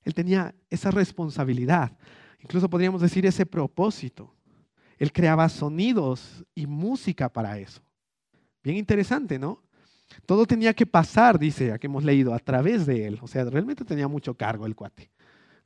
Él 0.02 0.16
tenía 0.16 0.56
esa 0.72 0.90
responsabilidad, 0.90 1.96
incluso 2.40 2.68
podríamos 2.68 3.00
decir 3.00 3.28
ese 3.28 3.46
propósito. 3.46 4.34
Él 4.98 5.14
creaba 5.14 5.48
sonidos 5.50 6.44
y 6.56 6.66
música 6.66 7.30
para 7.30 7.60
eso. 7.60 7.84
Bien 8.64 8.78
interesante, 8.78 9.40
¿no? 9.40 9.62
Todo 10.26 10.46
tenía 10.46 10.74
que 10.74 10.86
pasar, 10.86 11.40
dice, 11.40 11.72
aquí 11.72 11.88
hemos 11.88 12.04
leído, 12.04 12.34
a 12.34 12.40
través 12.40 12.86
de 12.86 13.08
él. 13.08 13.20
O 13.22 13.28
sea, 13.28 13.46
realmente 13.46 13.86
tenía 13.86 14.08
mucho 14.08 14.34
cargo 14.36 14.66
el 14.66 14.76
cuate, 14.76 15.10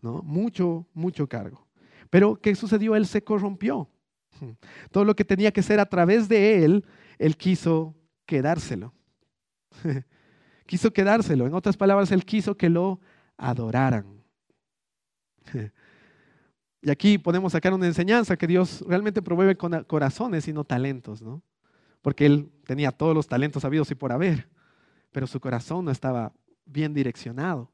¿no? 0.01 0.21
Mucho, 0.21 0.87
mucho 0.93 1.27
cargo. 1.27 1.67
Pero, 2.09 2.35
¿qué 2.35 2.55
sucedió? 2.55 2.95
Él 2.95 3.07
se 3.07 3.23
corrompió. 3.23 3.89
Todo 4.91 5.03
lo 5.03 5.15
que 5.15 5.25
tenía 5.25 5.51
que 5.51 5.63
ser 5.63 5.79
a 5.79 5.85
través 5.85 6.29
de 6.29 6.63
él, 6.63 6.85
él 7.17 7.37
quiso 7.37 7.95
quedárselo. 8.25 8.93
quiso 10.65 10.93
quedárselo. 10.93 11.47
En 11.47 11.53
otras 11.53 11.77
palabras, 11.77 12.11
él 12.11 12.23
quiso 12.23 12.55
que 12.55 12.69
lo 12.69 12.99
adoraran. 13.37 14.23
Y 16.81 16.91
aquí 16.91 17.17
podemos 17.17 17.51
sacar 17.51 17.73
una 17.73 17.87
enseñanza 17.87 18.37
que 18.37 18.45
Dios 18.45 18.85
realmente 18.87 19.19
provee 19.19 19.55
corazones 19.87 20.47
y 20.47 20.53
no 20.53 20.63
talentos, 20.65 21.19
¿no? 21.19 21.41
Porque 22.05 22.27
Él 22.27 22.51
tenía 22.67 22.91
todos 22.91 23.15
los 23.15 23.27
talentos 23.27 23.65
habidos 23.65 23.89
y 23.89 23.95
por 23.95 24.11
haber, 24.11 24.47
pero 25.11 25.25
su 25.25 25.39
corazón 25.39 25.85
no 25.85 25.89
estaba 25.89 26.33
bien 26.63 26.93
direccionado. 26.93 27.71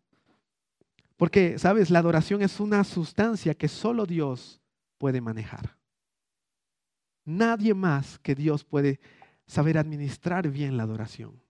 Porque, 1.18 1.60
sabes, 1.60 1.90
la 1.90 2.00
adoración 2.00 2.42
es 2.42 2.62
una 2.62 2.86
sustancia 2.86 3.54
que 3.56 3.68
solo 3.68 4.06
Dios 4.06 4.62
puede 4.98 5.20
manejar. 5.20 5.76
Nadie 7.26 7.74
más 7.74 8.20
que 8.20 8.34
Dios 8.34 8.64
puede 8.64 9.02
saber 9.48 9.78
administrar 9.78 10.48
bien 10.48 10.78
la 10.78 10.84
adoración. 10.84 11.44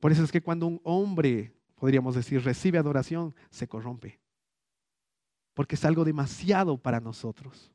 Por 0.00 0.10
eso 0.10 0.24
es 0.24 0.32
que 0.32 0.42
cuando 0.42 0.66
un 0.66 0.80
hombre, 0.82 1.54
podríamos 1.76 2.16
decir, 2.16 2.42
recibe 2.42 2.78
adoración, 2.78 3.36
se 3.50 3.68
corrompe. 3.68 4.18
Porque 5.54 5.76
es 5.76 5.84
algo 5.84 6.04
demasiado 6.04 6.76
para 6.76 6.98
nosotros. 6.98 7.70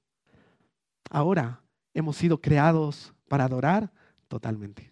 Ahora, 1.09 1.61
hemos 1.93 2.17
sido 2.17 2.41
creados 2.41 3.13
para 3.29 3.45
adorar 3.45 3.93
totalmente. 4.35 4.91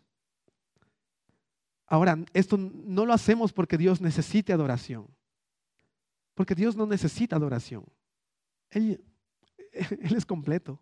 Ahora, 1.86 2.18
esto 2.34 2.58
no 2.58 3.06
lo 3.06 3.12
hacemos 3.12 3.52
porque 3.52 3.78
Dios 3.78 4.00
necesite 4.00 4.54
adoración. 4.54 5.06
Porque 6.34 6.56
Dios 6.56 6.78
no 6.78 6.86
necesita 6.86 7.36
adoración. 7.36 7.84
Él, 8.70 9.04
es 9.74 10.26
completo. 10.26 10.80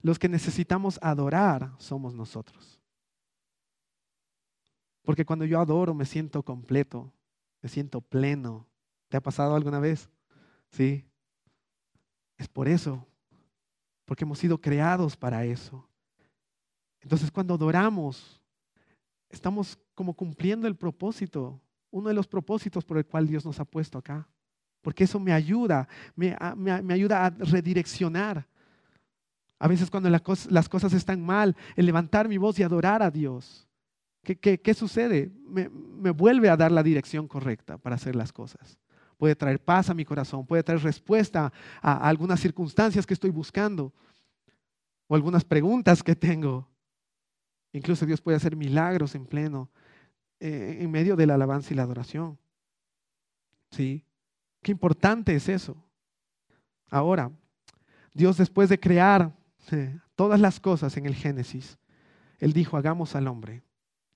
Los 0.00 0.20
que 0.20 0.28
necesitamos 0.28 1.00
adorar 1.02 1.72
somos 1.78 2.14
nosotros. 2.14 2.80
Porque 5.02 5.24
cuando 5.24 5.44
yo 5.44 5.58
adoro 5.58 5.92
me 5.92 6.06
siento 6.06 6.44
completo, 6.44 7.12
me 7.62 7.68
siento 7.68 8.00
pleno. 8.00 8.64
¿Te 9.08 9.16
ha 9.16 9.20
pasado 9.20 9.56
alguna 9.56 9.80
vez? 9.80 10.08
Sí. 10.70 11.04
Es 12.36 12.46
por 12.46 12.68
eso, 12.68 13.04
porque 14.04 14.22
hemos 14.22 14.38
sido 14.38 14.60
creados 14.60 15.16
para 15.16 15.44
eso. 15.44 15.88
Entonces 17.02 17.30
cuando 17.30 17.54
adoramos, 17.54 18.40
estamos 19.28 19.78
como 19.94 20.14
cumpliendo 20.14 20.66
el 20.66 20.76
propósito, 20.76 21.60
uno 21.90 22.08
de 22.08 22.14
los 22.14 22.26
propósitos 22.26 22.84
por 22.84 22.98
el 22.98 23.04
cual 23.04 23.26
Dios 23.26 23.44
nos 23.44 23.60
ha 23.60 23.64
puesto 23.64 23.98
acá. 23.98 24.26
Porque 24.80 25.04
eso 25.04 25.20
me 25.20 25.32
ayuda, 25.32 25.86
me, 26.16 26.34
ayuda 26.92 27.26
a 27.26 27.30
redireccionar. 27.30 28.46
A 29.58 29.68
veces 29.68 29.90
cuando 29.90 30.10
las 30.10 30.68
cosas 30.68 30.92
están 30.92 31.24
mal, 31.24 31.56
el 31.76 31.86
levantar 31.86 32.28
mi 32.28 32.36
voz 32.36 32.58
y 32.58 32.64
adorar 32.64 33.02
a 33.02 33.10
Dios 33.10 33.68
¿Qué, 34.22 34.74
sucede? 34.74 35.32
Me, 35.48 35.68
me, 35.68 36.10
vuelve 36.10 36.48
a 36.48 36.56
dar 36.56 36.70
la 36.70 36.84
dirección 36.84 37.26
correcta 37.26 37.76
para 37.76 37.96
hacer 37.96 38.14
las 38.14 38.32
cosas. 38.32 38.78
Puede 39.18 39.34
traer 39.34 39.60
paz 39.60 39.90
a 39.90 39.94
mi 39.94 40.04
corazón, 40.04 40.46
puede 40.46 40.62
traer 40.62 40.80
respuesta 40.80 41.52
a, 41.80 42.08
algunas 42.08 42.38
circunstancias 42.38 43.04
que 43.04 43.14
estoy 43.14 43.30
buscando 43.30 43.92
o 45.08 45.16
algunas 45.16 45.44
preguntas 45.44 46.04
que 46.04 46.14
tengo. 46.14 46.68
Incluso 47.72 48.06
Dios 48.06 48.20
puede 48.20 48.36
hacer 48.36 48.56
milagros 48.56 49.14
en 49.14 49.26
pleno, 49.26 49.70
eh, 50.40 50.78
en 50.80 50.90
medio 50.90 51.16
de 51.16 51.26
la 51.26 51.34
alabanza 51.34 51.72
y 51.72 51.76
la 51.76 51.84
adoración. 51.84 52.38
¿Sí? 53.70 54.04
Qué 54.62 54.72
importante 54.72 55.34
es 55.34 55.48
eso. 55.48 55.76
Ahora, 56.90 57.32
Dios 58.12 58.36
después 58.36 58.68
de 58.68 58.78
crear 58.78 59.34
eh, 59.70 59.98
todas 60.14 60.38
las 60.38 60.60
cosas 60.60 60.96
en 60.96 61.06
el 61.06 61.14
Génesis, 61.14 61.78
Él 62.38 62.52
dijo, 62.52 62.76
hagamos 62.76 63.16
al 63.16 63.28
hombre 63.28 63.62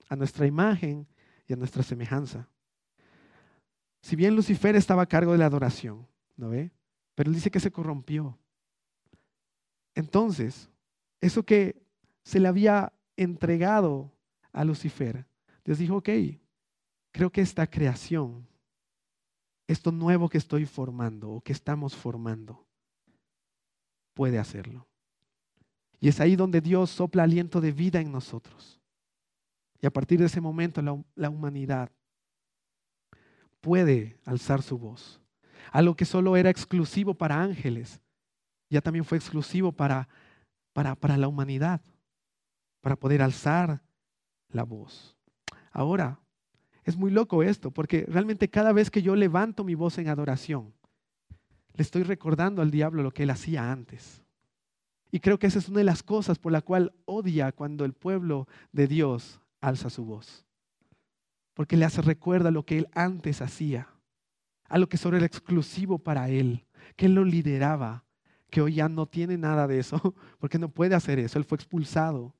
a 0.08 0.16
nuestra 0.16 0.46
imagen 0.46 1.06
y 1.46 1.52
a 1.52 1.56
nuestra 1.56 1.82
semejanza. 1.82 2.48
Si 4.02 4.14
bien 4.14 4.36
Lucifer 4.36 4.76
estaba 4.76 5.02
a 5.02 5.06
cargo 5.06 5.32
de 5.32 5.38
la 5.38 5.46
adoración, 5.46 6.06
¿no 6.36 6.50
ve? 6.50 6.70
Pero 7.14 7.30
él 7.30 7.34
dice 7.34 7.50
que 7.50 7.60
se 7.60 7.72
corrompió. 7.72 8.38
Entonces, 9.94 10.68
eso 11.20 11.42
que 11.44 11.82
se 12.22 12.38
le 12.38 12.46
había 12.46 12.92
entregado 13.16 14.12
a 14.52 14.64
Lucifer, 14.64 15.26
Dios 15.64 15.78
dijo, 15.78 15.96
ok, 15.96 16.08
creo 17.12 17.30
que 17.30 17.40
esta 17.40 17.66
creación, 17.66 18.46
esto 19.66 19.90
nuevo 19.90 20.28
que 20.28 20.38
estoy 20.38 20.66
formando 20.66 21.30
o 21.30 21.40
que 21.40 21.52
estamos 21.52 21.94
formando, 21.96 22.66
puede 24.14 24.38
hacerlo. 24.38 24.86
Y 25.98 26.08
es 26.08 26.20
ahí 26.20 26.36
donde 26.36 26.60
Dios 26.60 26.90
sopla 26.90 27.24
aliento 27.24 27.60
de 27.60 27.72
vida 27.72 28.00
en 28.00 28.12
nosotros. 28.12 28.80
Y 29.80 29.86
a 29.86 29.90
partir 29.90 30.18
de 30.20 30.26
ese 30.26 30.40
momento 30.40 30.82
la, 30.82 31.30
humanidad 31.30 31.90
puede 33.60 34.18
alzar 34.24 34.62
su 34.62 34.78
voz. 34.78 35.20
Algo 35.72 35.96
que 35.96 36.04
solo 36.04 36.36
era 36.36 36.50
exclusivo 36.50 37.14
para 37.14 37.42
ángeles, 37.42 38.00
ya 38.70 38.80
también 38.80 39.04
fue 39.04 39.18
exclusivo 39.18 39.72
para, 39.72 40.08
para, 40.72 40.94
para 40.94 41.16
la 41.16 41.28
humanidad, 41.28 41.80
para 42.86 42.94
poder 42.94 43.20
alzar 43.20 43.82
la 44.48 44.62
voz. 44.62 45.16
Ahora, 45.72 46.20
es 46.84 46.96
muy 46.96 47.10
loco 47.10 47.42
esto, 47.42 47.72
porque 47.72 48.06
realmente 48.06 48.48
cada 48.48 48.72
vez 48.72 48.92
que 48.92 49.02
yo 49.02 49.16
levanto 49.16 49.64
mi 49.64 49.74
voz 49.74 49.98
en 49.98 50.08
adoración, 50.08 50.72
le 51.74 51.82
estoy 51.82 52.04
recordando 52.04 52.62
al 52.62 52.70
diablo 52.70 53.02
lo 53.02 53.10
que 53.10 53.24
él 53.24 53.30
hacía 53.30 53.72
antes. 53.72 54.22
Y 55.10 55.18
creo 55.18 55.36
que 55.36 55.48
esa 55.48 55.58
es 55.58 55.68
una 55.68 55.78
de 55.78 55.84
las 55.84 56.04
cosas 56.04 56.38
por 56.38 56.52
la 56.52 56.60
cual 56.60 56.94
odia 57.06 57.50
cuando 57.50 57.84
el 57.84 57.92
pueblo 57.92 58.46
de 58.70 58.86
Dios 58.86 59.40
alza 59.60 59.90
su 59.90 60.04
voz. 60.04 60.46
Porque 61.54 61.76
le 61.76 61.86
hace 61.86 62.02
recuerda 62.02 62.52
lo 62.52 62.64
que 62.64 62.78
él 62.78 62.88
antes 62.94 63.42
hacía, 63.42 63.88
a 64.68 64.78
lo 64.78 64.88
que 64.88 64.96
solo 64.96 65.16
era 65.16 65.26
exclusivo 65.26 65.98
para 65.98 66.28
él, 66.28 66.64
que 66.94 67.06
él 67.06 67.16
lo 67.16 67.24
lideraba, 67.24 68.04
que 68.48 68.60
hoy 68.60 68.74
ya 68.74 68.88
no 68.88 69.06
tiene 69.06 69.36
nada 69.36 69.66
de 69.66 69.80
eso, 69.80 70.14
porque 70.38 70.60
no 70.60 70.68
puede 70.68 70.94
hacer 70.94 71.18
eso, 71.18 71.36
él 71.36 71.44
fue 71.44 71.56
expulsado. 71.56 72.36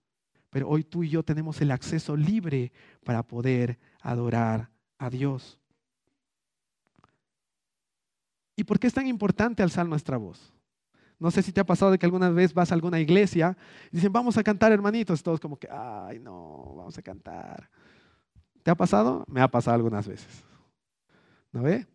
Pero 0.57 0.71
hoy 0.71 0.85
tú 0.85 1.05
y 1.05 1.11
yo 1.11 1.23
tenemos 1.23 1.61
el 1.61 1.71
acceso 1.71 2.17
libre 2.17 2.73
para 3.05 3.23
poder 3.23 3.79
adorar 4.01 4.71
a 4.97 5.11
Dios. 5.11 5.61
¿Y 8.57 8.65
por 8.65 8.79
qué 8.79 8.87
es 8.87 8.95
tan 8.95 9.07
importante 9.07 9.63
alzar 9.63 9.87
nuestra 9.87 10.17
voz? 10.17 10.55
No 11.19 11.31
sé 11.31 11.43
si 11.43 11.53
te 11.53 11.61
ha 11.61 11.67
pasado 11.67 11.91
de 11.91 11.99
que 11.99 12.07
alguna 12.07 12.31
vez 12.31 12.55
vas 12.55 12.71
a 12.71 12.75
alguna 12.75 12.99
iglesia 12.99 13.55
y 13.93 13.97
dicen, 13.97 14.11
vamos 14.11 14.39
a 14.39 14.43
cantar 14.43 14.73
hermanitos. 14.73 15.23
Todos 15.23 15.41
como 15.41 15.59
que, 15.59 15.69
ay, 15.71 16.21
no, 16.21 16.73
vamos 16.75 16.97
a 16.97 17.03
cantar. 17.03 17.69
¿Te 18.63 18.71
ha 18.71 18.75
pasado? 18.75 19.27
Me 19.29 19.43
ha 19.43 19.49
pasado 19.49 19.75
algunas 19.75 20.09
veces. 20.09 20.43
¿No 21.53 21.65
ve? 21.65 21.87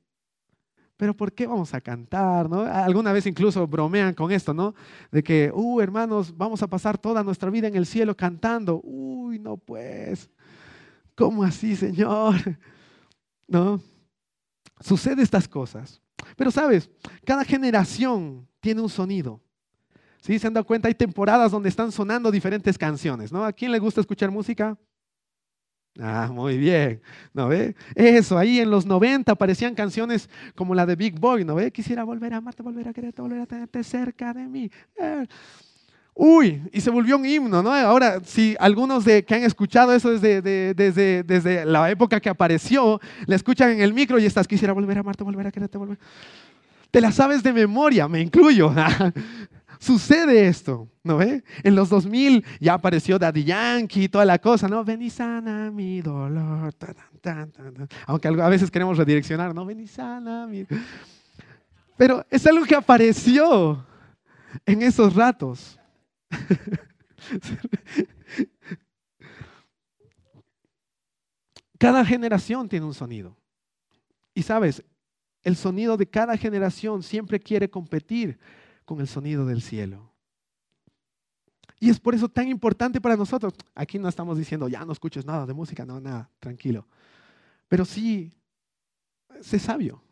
Pero 1.01 1.15
¿por 1.15 1.33
qué 1.33 1.47
vamos 1.47 1.73
a 1.73 1.81
cantar? 1.81 2.47
¿no? 2.47 2.61
Alguna 2.61 3.11
vez 3.11 3.25
incluso 3.25 3.65
bromean 3.65 4.13
con 4.13 4.31
esto, 4.31 4.53
¿no? 4.53 4.75
De 5.11 5.23
que, 5.23 5.51
uh, 5.51 5.81
hermanos, 5.81 6.31
vamos 6.37 6.61
a 6.61 6.67
pasar 6.67 6.95
toda 6.95 7.23
nuestra 7.23 7.49
vida 7.49 7.67
en 7.67 7.75
el 7.75 7.87
cielo 7.87 8.15
cantando. 8.15 8.79
Uy, 8.83 9.39
no 9.39 9.57
pues. 9.57 10.29
¿Cómo 11.15 11.43
así, 11.43 11.75
Señor? 11.75 12.35
¿No? 13.47 13.81
Sucede 14.79 15.23
estas 15.23 15.47
cosas. 15.47 15.99
Pero 16.37 16.51
sabes, 16.51 16.87
cada 17.25 17.45
generación 17.45 18.47
tiene 18.59 18.81
un 18.81 18.89
sonido. 18.89 19.41
¿Sí? 20.21 20.37
¿Se 20.37 20.45
han 20.45 20.53
dado 20.53 20.67
cuenta? 20.67 20.87
Hay 20.87 20.93
temporadas 20.93 21.51
donde 21.51 21.69
están 21.69 21.91
sonando 21.91 22.29
diferentes 22.29 22.77
canciones, 22.77 23.31
¿no? 23.31 23.43
¿A 23.43 23.51
quién 23.53 23.71
le 23.71 23.79
gusta 23.79 24.01
escuchar 24.01 24.29
música? 24.29 24.77
Ah, 25.99 26.29
muy 26.31 26.57
bien, 26.57 27.01
¿no 27.33 27.49
ve? 27.49 27.75
Eso, 27.95 28.37
ahí 28.37 28.59
en 28.59 28.71
los 28.71 28.85
90 28.85 29.31
aparecían 29.31 29.75
canciones 29.75 30.29
como 30.55 30.73
la 30.73 30.85
de 30.85 30.95
Big 30.95 31.19
Boy, 31.19 31.43
¿no 31.43 31.55
ve? 31.55 31.71
Quisiera 31.71 32.03
volver 32.05 32.33
a 32.33 32.37
amarte, 32.37 32.63
volver 32.63 32.87
a 32.87 32.93
quererte, 32.93 33.21
volver 33.21 33.41
a 33.41 33.45
tenerte 33.45 33.83
cerca 33.83 34.33
de 34.33 34.47
mí. 34.47 34.71
Eh. 34.97 35.25
Uy, 36.13 36.61
y 36.71 36.79
se 36.79 36.89
volvió 36.89 37.17
un 37.17 37.25
himno, 37.25 37.61
¿no? 37.61 37.73
Ahora, 37.73 38.21
si 38.23 38.55
algunos 38.59 39.03
de, 39.03 39.23
que 39.25 39.35
han 39.35 39.43
escuchado 39.43 39.93
eso 39.93 40.11
desde, 40.11 40.41
desde, 40.73 41.23
desde 41.23 41.65
la 41.65 41.89
época 41.89 42.19
que 42.19 42.29
apareció, 42.29 43.01
le 43.25 43.35
escuchan 43.35 43.71
en 43.71 43.81
el 43.81 43.93
micro 43.93 44.17
y 44.17 44.25
estás, 44.25 44.47
quisiera 44.47 44.73
volver 44.73 44.97
a 44.97 45.01
amarte, 45.01 45.23
volver 45.23 45.47
a 45.47 45.51
quererte, 45.51 45.77
volver. 45.77 45.97
Te 46.89 46.99
la 47.01 47.11
sabes 47.11 47.43
de 47.43 47.53
memoria, 47.53 48.07
me 48.07 48.19
incluyo. 48.21 48.73
Sucede 49.81 50.47
esto, 50.47 50.87
¿no 51.03 51.17
ve? 51.17 51.43
En 51.63 51.75
los 51.75 51.89
2000 51.89 52.45
ya 52.59 52.75
apareció 52.75 53.17
Daddy 53.17 53.43
Yankee 53.43 54.03
y 54.03 54.09
toda 54.09 54.25
la 54.25 54.37
cosa, 54.37 54.67
¿no? 54.67 54.83
Ven 54.83 55.01
y 55.01 55.09
sana 55.09 55.71
mi 55.71 56.01
dolor. 56.01 56.71
Aunque 58.05 58.27
a 58.27 58.47
veces 58.47 58.69
queremos 58.69 58.95
redireccionar, 58.95 59.55
¿no? 59.55 59.65
Ven 59.65 59.79
y 59.79 59.87
sana 59.87 60.45
mi... 60.45 60.67
Pero 61.97 62.23
es 62.29 62.45
algo 62.45 62.63
que 62.65 62.75
apareció 62.75 63.83
en 64.67 64.83
esos 64.83 65.15
ratos. 65.15 65.79
Cada 71.79 72.05
generación 72.05 72.69
tiene 72.69 72.85
un 72.85 72.93
sonido. 72.93 73.35
Y 74.35 74.43
sabes, 74.43 74.83
el 75.41 75.55
sonido 75.55 75.97
de 75.97 76.05
cada 76.05 76.37
generación 76.37 77.01
siempre 77.01 77.39
quiere 77.39 77.67
competir 77.67 78.37
con 78.91 78.99
el 78.99 79.07
sonido 79.07 79.45
del 79.45 79.61
cielo. 79.61 80.11
Y 81.79 81.89
es 81.89 81.97
por 81.97 82.13
eso 82.13 82.27
tan 82.27 82.49
importante 82.49 82.99
para 82.99 83.15
nosotros. 83.15 83.53
Aquí 83.73 83.97
no 83.97 84.09
estamos 84.09 84.37
diciendo, 84.37 84.67
ya 84.67 84.83
no 84.83 84.91
escuches 84.91 85.25
nada 85.25 85.45
de 85.45 85.53
música, 85.53 85.85
no, 85.85 86.01
nada, 86.01 86.29
tranquilo. 86.41 86.85
Pero 87.69 87.85
sí, 87.85 88.33
sé 89.39 89.59
sabio. 89.59 90.03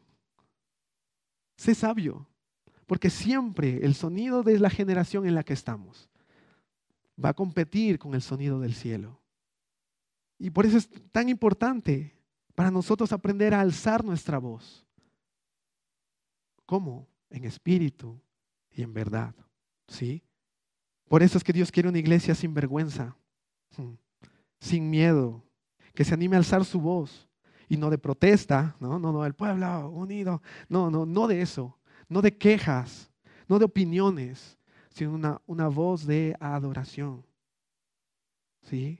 Sé 1.57 1.75
sabio. 1.75 2.25
Porque 2.87 3.09
siempre 3.09 3.85
el 3.85 3.95
sonido 3.95 4.43
de 4.43 4.57
la 4.57 4.69
generación 4.69 5.27
en 5.27 5.35
la 5.35 5.43
que 5.43 5.51
estamos 5.51 6.07
va 7.21 7.29
a 7.31 7.33
competir 7.33 7.99
con 7.99 8.13
el 8.13 8.21
sonido 8.21 8.61
del 8.61 8.75
cielo. 8.75 9.19
Y 10.37 10.51
por 10.51 10.65
eso 10.65 10.77
es 10.77 10.89
tan 11.11 11.27
importante 11.27 12.15
para 12.55 12.71
nosotros 12.71 13.11
aprender 13.11 13.53
a 13.53 13.59
alzar 13.59 14.05
nuestra 14.05 14.37
voz. 14.37 14.87
¿Cómo? 16.65 17.09
En 17.29 17.43
espíritu 17.43 18.21
y 18.71 18.81
en 18.81 18.93
verdad. 18.93 19.33
¿Sí? 19.87 20.23
Por 21.07 21.23
eso 21.23 21.37
es 21.37 21.43
que 21.43 21.53
Dios 21.53 21.71
quiere 21.71 21.89
una 21.89 21.99
iglesia 21.99 22.35
sin 22.35 22.53
vergüenza, 22.53 23.15
sin 24.59 24.89
miedo, 24.89 25.43
que 25.93 26.05
se 26.05 26.13
anime 26.13 26.35
a 26.35 26.39
alzar 26.39 26.63
su 26.63 26.79
voz 26.79 27.27
y 27.67 27.77
no 27.77 27.89
de 27.89 27.97
protesta, 27.97 28.75
no, 28.79 28.99
no, 28.99 29.11
no, 29.11 29.25
el 29.25 29.33
pueblo 29.33 29.89
unido, 29.89 30.41
no, 30.67 30.91
no, 30.91 31.05
no 31.05 31.27
de 31.27 31.41
eso, 31.41 31.77
no 32.07 32.21
de 32.21 32.37
quejas, 32.37 33.11
no 33.47 33.57
de 33.57 33.65
opiniones, 33.65 34.57
sino 34.89 35.13
una, 35.13 35.41
una 35.45 35.67
voz 35.67 36.05
de 36.05 36.35
adoración. 36.39 37.25
¿Sí? 38.63 38.99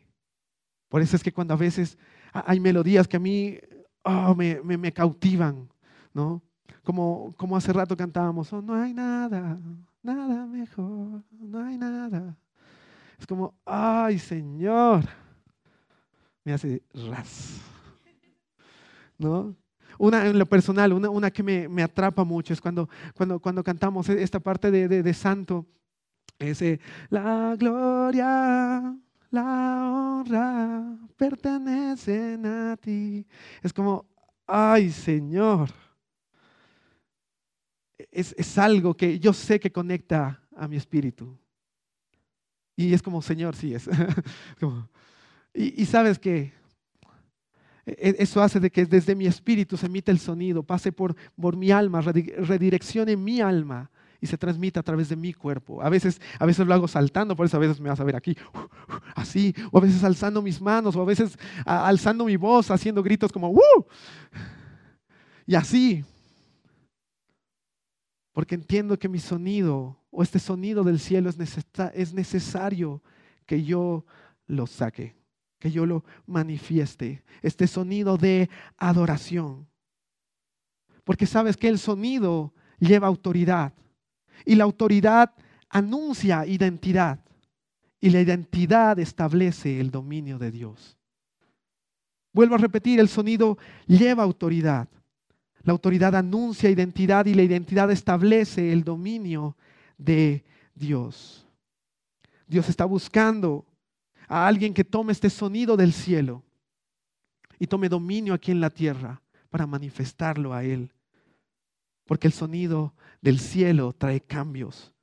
Por 0.87 1.01
eso 1.01 1.15
es 1.15 1.23
que 1.23 1.31
cuando 1.31 1.53
a 1.53 1.57
veces 1.57 1.97
hay 2.33 2.59
melodías 2.59 3.07
que 3.07 3.17
a 3.17 3.19
mí 3.19 3.59
oh, 4.03 4.35
me, 4.35 4.61
me, 4.63 4.91
cautivan, 4.91 5.69
¿no? 6.13 6.41
Como, 6.83 7.33
como 7.37 7.55
hace 7.55 7.71
rato 7.73 7.95
cantábamos, 7.95 8.51
oh, 8.53 8.61
no 8.61 8.75
hay 8.75 8.93
nada, 8.93 9.59
nada 10.01 10.45
mejor, 10.45 11.23
no 11.31 11.63
hay 11.63 11.77
nada. 11.77 12.37
Es 13.19 13.27
como, 13.27 13.53
ay 13.65 14.17
Señor, 14.17 15.05
me 16.43 16.53
hace 16.53 16.81
ras. 16.93 17.61
¿No? 19.17 19.55
Una 19.97 20.25
en 20.25 20.39
lo 20.39 20.45
personal, 20.45 20.93
una, 20.93 21.09
una 21.09 21.29
que 21.29 21.43
me, 21.43 21.67
me, 21.67 21.83
atrapa 21.83 22.23
mucho 22.23 22.53
es 22.53 22.61
cuando, 22.61 22.87
cuando, 23.13 23.39
cuando 23.39 23.63
cantamos 23.63 24.07
esta 24.07 24.39
parte 24.39 24.71
de, 24.71 24.87
de, 24.87 25.13
Santo. 25.13 25.65
Ese, 26.37 26.79
la 27.09 27.53
gloria, 27.57 28.95
la 29.29 29.91
honra 29.91 30.97
pertenecen 31.17 32.45
a 32.45 32.77
ti. 32.77 33.27
Es 33.61 33.73
como, 33.73 34.05
ay 34.47 34.89
Señor. 34.89 35.69
Es, 38.11 38.33
es, 38.37 38.57
algo 38.57 38.95
que 38.95 39.19
yo 39.19 39.33
sé 39.33 39.59
que 39.59 39.71
conecta 39.71 40.41
a 40.55 40.67
mi 40.67 40.75
espíritu. 40.75 41.37
Y 42.75 42.93
es 42.93 43.01
como, 43.01 43.21
Señor, 43.21 43.55
sí 43.55 43.73
es. 43.73 43.87
y, 45.53 45.81
y, 45.81 45.85
sabes 45.85 46.17
que 46.17 46.53
e, 47.85 48.15
eso 48.19 48.41
hace 48.41 48.59
de 48.59 48.71
que 48.71 48.85
desde 48.85 49.15
mi 49.15 49.25
espíritu 49.25 49.77
se 49.77 49.87
emite 49.87 50.11
el 50.11 50.19
sonido, 50.19 50.63
pase 50.63 50.91
por, 50.91 51.15
por 51.39 51.55
mi 51.55 51.71
alma, 51.71 52.01
redireccione 52.01 53.15
mi 53.15 53.41
alma 53.41 53.89
y 54.21 54.27
se 54.27 54.37
transmita 54.37 54.81
a 54.81 54.83
través 54.83 55.09
de 55.09 55.15
mi 55.15 55.33
cuerpo. 55.33 55.81
A 55.81 55.89
veces, 55.89 56.21
a 56.39 56.45
veces 56.45 56.67
lo 56.67 56.73
hago 56.73 56.87
saltando, 56.87 57.35
por 57.35 57.45
eso 57.45 57.57
a 57.57 57.59
veces 57.59 57.79
me 57.79 57.89
vas 57.89 57.99
a 57.99 58.03
ver 58.03 58.15
aquí, 58.15 58.35
así, 59.15 59.55
o 59.71 59.77
a 59.77 59.81
veces 59.81 60.03
alzando 60.03 60.41
mis 60.41 60.61
manos, 60.61 60.95
o 60.95 61.01
a 61.01 61.05
veces 61.05 61.37
alzando 61.65 62.25
mi 62.25 62.35
voz, 62.35 62.69
haciendo 62.71 63.01
gritos 63.01 63.31
como 63.31 63.49
¡Woo! 63.49 63.87
Y 65.45 65.55
así. 65.55 66.03
Porque 68.39 68.55
entiendo 68.55 68.97
que 68.97 69.09
mi 69.09 69.19
sonido 69.19 69.99
o 70.11 70.23
este 70.23 70.39
sonido 70.39 70.85
del 70.85 70.97
cielo 70.97 71.29
es 71.29 72.13
necesario 72.13 73.03
que 73.45 73.65
yo 73.65 74.05
lo 74.47 74.65
saque 74.65 75.19
que 75.59 75.71
yo 75.71 75.85
lo 75.85 76.05
manifieste, 76.25 77.21
este 77.41 77.67
sonido 77.67 78.15
de 78.17 78.49
adoración. 78.77 79.67
Porque 81.03 81.25
sabes 81.25 81.57
que 81.57 81.67
el 81.67 81.77
sonido 81.77 82.53
lleva 82.79 83.07
autoridad 83.07 83.73
y 84.45 84.55
la 84.55 84.63
autoridad 84.63 85.33
anuncia 85.67 86.45
identidad 86.45 87.19
y 87.99 88.09
la 88.09 88.21
identidad 88.21 88.97
establece 88.99 89.81
el 89.81 89.91
dominio 89.91 90.39
de 90.39 90.51
Dios. 90.51 90.97
Vuelvo 92.31 92.55
a 92.55 92.59
repetir, 92.59 93.01
el 93.01 93.09
sonido 93.09 93.57
lleva 93.85 94.23
autoridad. 94.23 94.87
La 95.63 95.73
autoridad 95.73 96.15
anuncia 96.15 96.69
identidad 96.69 97.25
y 97.25 97.33
la 97.33 97.43
identidad 97.43 97.91
establece 97.91 98.71
el 98.71 98.83
dominio 98.83 99.57
de 99.97 100.43
Dios. 100.73 101.45
Dios 102.47 102.69
está 102.69 102.85
buscando 102.85 103.65
a 104.27 104.47
alguien 104.47 104.73
que 104.73 104.83
tome 104.83 105.11
este 105.11 105.29
sonido 105.29 105.75
del 105.75 105.93
cielo 105.93 106.43
y 107.59 107.67
tome 107.67 107.89
dominio 107.89 108.33
aquí 108.33 108.51
en 108.51 108.61
la 108.61 108.69
tierra 108.69 109.21
para 109.49 109.67
manifestarlo 109.67 110.53
a 110.53 110.63
Él. 110.63 110.91
Porque 112.05 112.27
el 112.27 112.33
sonido 112.33 112.93
del 113.21 113.39
cielo 113.39 113.93
trae 113.93 114.21
cambios. 114.21 114.93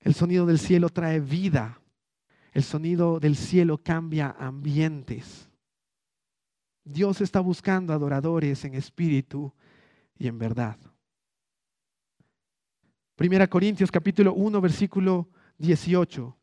El 0.00 0.14
sonido 0.14 0.46
del 0.46 0.58
cielo 0.58 0.88
trae 0.88 1.20
vida. 1.20 1.80
El 2.52 2.64
sonido 2.64 3.20
del 3.20 3.36
cielo 3.36 3.78
cambia 3.78 4.34
ambientes. 4.38 5.49
Dios 6.84 7.20
está 7.20 7.40
buscando 7.40 7.92
adoradores 7.92 8.64
en 8.64 8.74
espíritu 8.74 9.52
y 10.18 10.26
en 10.28 10.38
verdad. 10.38 10.78
Primera 13.16 13.46
Corintios 13.46 13.90
capítulo 13.90 14.34
1 14.34 14.60
versículo 14.60 15.28
18. 15.58 16.36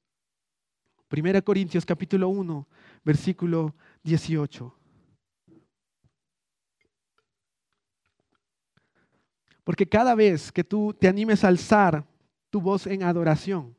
Primera 1.07 1.41
Corintios 1.41 1.85
capítulo 1.85 2.27
1, 2.27 2.67
versículo 3.03 3.75
18. 4.03 4.73
Porque 9.63 9.87
cada 9.87 10.15
vez 10.15 10.51
que 10.51 10.63
tú 10.63 10.93
te 10.93 11.07
animes 11.07 11.43
a 11.43 11.47
alzar 11.47 12.05
tu 12.49 12.59
voz 12.59 12.87
en 12.87 13.03
adoración, 13.03 13.75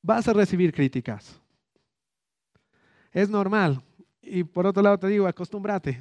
vas 0.00 0.28
a 0.28 0.32
recibir 0.32 0.72
críticas. 0.72 1.40
Es 3.10 3.28
normal. 3.28 3.82
Y 4.22 4.44
por 4.44 4.66
otro 4.66 4.82
lado 4.82 4.98
te 4.98 5.08
digo, 5.08 5.26
acostúmbrate. 5.26 6.00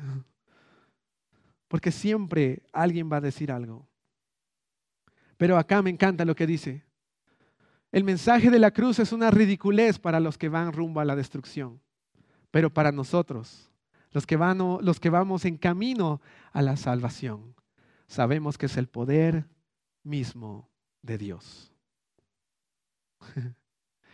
Porque 1.67 1.91
siempre 1.91 2.61
alguien 2.71 3.11
va 3.11 3.17
a 3.17 3.21
decir 3.21 3.51
algo. 3.51 3.87
Pero 5.37 5.57
acá 5.57 5.81
me 5.81 5.89
encanta 5.89 6.23
lo 6.23 6.35
que 6.35 6.45
dice. 6.45 6.85
El 7.91 8.03
mensaje 8.03 8.49
de 8.49 8.59
la 8.59 8.71
cruz 8.71 8.99
es 8.99 9.11
una 9.11 9.31
ridiculez 9.31 9.99
para 9.99 10.19
los 10.19 10.37
que 10.37 10.49
van 10.49 10.71
rumbo 10.71 11.01
a 11.01 11.05
la 11.05 11.15
destrucción, 11.15 11.81
pero 12.49 12.73
para 12.73 12.91
nosotros, 12.91 13.69
los 14.11 14.25
que, 14.25 14.37
van, 14.37 14.59
los 14.59 14.99
que 14.99 15.09
vamos 15.09 15.43
en 15.43 15.57
camino 15.57 16.21
a 16.53 16.61
la 16.61 16.77
salvación, 16.77 17.53
sabemos 18.07 18.57
que 18.57 18.67
es 18.67 18.77
el 18.77 18.87
poder 18.87 19.45
mismo 20.03 20.69
de 21.01 21.17
Dios. 21.17 21.73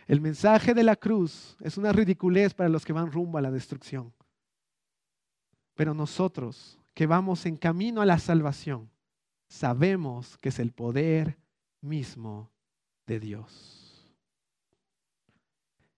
El 0.08 0.22
mensaje 0.22 0.72
de 0.72 0.82
la 0.82 0.96
cruz 0.96 1.54
es 1.60 1.76
una 1.76 1.92
ridiculez 1.92 2.54
para 2.54 2.70
los 2.70 2.84
que 2.84 2.94
van 2.94 3.12
rumbo 3.12 3.36
a 3.36 3.42
la 3.42 3.50
destrucción. 3.50 4.12
Pero 5.74 5.92
nosotros 5.92 6.78
que 6.94 7.06
vamos 7.06 7.44
en 7.44 7.58
camino 7.58 8.00
a 8.00 8.06
la 8.06 8.18
salvación, 8.18 8.90
sabemos 9.48 10.38
que 10.38 10.48
es 10.48 10.58
el 10.58 10.72
poder 10.72 11.38
mismo 11.82 12.50
de 13.06 13.20
Dios. 13.20 14.14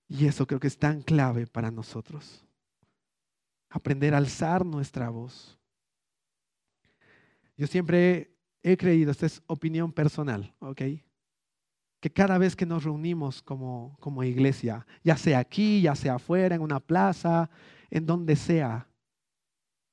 Y 0.08 0.26
eso 0.26 0.44
creo 0.44 0.58
que 0.58 0.66
es 0.66 0.76
tan 0.76 1.02
clave 1.02 1.46
para 1.46 1.70
nosotros. 1.70 2.44
Aprender 3.68 4.12
a 4.12 4.18
alzar 4.18 4.66
nuestra 4.66 5.08
voz. 5.08 5.56
Yo 7.56 7.68
siempre 7.68 8.34
he, 8.60 8.76
creído, 8.76 9.12
esta 9.12 9.26
es 9.26 9.40
opinión 9.46 9.92
personal, 9.92 10.52
¿ok? 10.58 10.82
Que 12.00 12.10
cada 12.10 12.38
vez 12.38 12.56
que 12.56 12.66
nos 12.66 12.84
reunimos 12.84 13.42
como, 13.42 13.96
como 14.00 14.24
iglesia, 14.24 14.86
ya 15.04 15.16
sea 15.16 15.38
aquí, 15.38 15.82
ya 15.82 15.94
sea 15.94 16.14
afuera, 16.14 16.54
en 16.54 16.62
una 16.62 16.80
plaza, 16.80 17.50
en 17.90 18.06
donde 18.06 18.36
sea, 18.36 18.90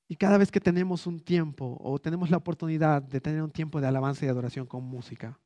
y 0.07 0.15
cada 0.15 0.37
vez 0.37 0.51
que 0.51 0.61
tenemos 0.61 1.05
un 1.05 1.19
tiempo 1.19 1.77
o 1.81 1.99
tenemos 1.99 2.29
la 2.29 2.37
oportunidad 2.37 3.01
de 3.01 3.19
tener 3.19 3.41
un 3.41 3.51
tiempo 3.51 3.81
de 3.81 3.87
alabanza 3.87 4.25
y 4.25 4.29
adoración 4.29 4.65
con 4.65 4.83
música, 4.83 5.37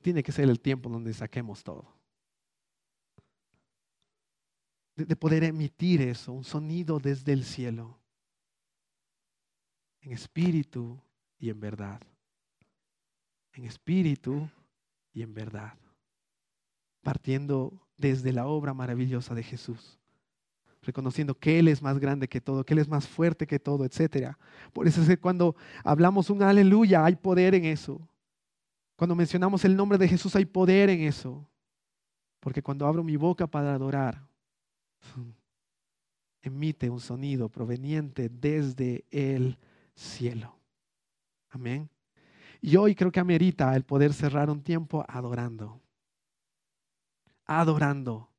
tiene 0.00 0.22
que 0.22 0.32
ser 0.32 0.48
el 0.48 0.60
tiempo 0.60 0.88
donde 0.88 1.12
saquemos 1.12 1.64
todo. 1.64 1.92
De, 4.94 5.16
poder 5.16 5.42
emitir 5.42 6.02
eso, 6.02 6.32
un 6.32 6.44
sonido 6.44 7.00
desde 7.00 7.32
el 7.32 7.42
cielo, 7.44 7.98
en 10.02 10.12
espíritu 10.12 11.00
y 11.36 11.50
en 11.50 11.58
verdad. 11.58 12.00
En 13.54 13.64
espíritu 13.64 14.48
y 15.14 15.22
en 15.22 15.32
verdad. 15.32 15.72
Partiendo 17.02 17.72
desde 17.96 18.32
la 18.32 18.46
obra 18.46 18.74
maravillosa 18.74 19.34
de 19.34 19.42
Jesús 19.42 19.98
reconociendo 20.84 21.34
que 21.34 21.58
Él 21.58 21.68
es 21.68 21.82
más 21.82 21.98
grande 21.98 22.28
que 22.28 22.40
todo, 22.40 22.64
que 22.64 22.74
Él 22.74 22.78
es 22.78 22.88
más 22.88 23.06
fuerte 23.08 23.46
que 23.46 23.58
todo, 23.58 23.84
etc. 23.84 24.36
Por 24.72 24.86
eso 24.86 25.02
es 25.02 25.08
que 25.08 25.16
cuando 25.16 25.56
hablamos 25.82 26.30
un 26.30 26.42
aleluya, 26.42 27.04
hay 27.04 27.16
poder 27.16 27.54
en 27.54 27.64
eso. 27.64 28.06
Cuando 28.96 29.14
mencionamos 29.14 29.64
el 29.64 29.76
nombre 29.76 29.98
de 29.98 30.08
Jesús 30.08 30.36
hay 30.36 30.44
poder 30.44 30.90
en 30.90 31.00
eso. 31.00 31.48
Porque 32.40 32.62
cuando 32.62 32.86
abro 32.86 33.02
mi 33.02 33.16
boca 33.16 33.46
para 33.46 33.74
adorar, 33.74 34.22
emite 36.42 36.90
un 36.90 37.00
sonido 37.00 37.48
proveniente 37.48 38.28
desde 38.28 39.04
el 39.10 39.58
cielo. 39.94 40.56
Amén. 41.50 41.88
Y 42.66 42.76
hoy 42.76 42.94
creo 42.94 43.12
que 43.12 43.20
amerita 43.20 43.76
el 43.76 43.84
poder 43.84 44.14
cerrar 44.14 44.48
un 44.48 44.62
tiempo 44.62 45.04
adorando. 45.06 45.82
Adorando. 47.44 48.30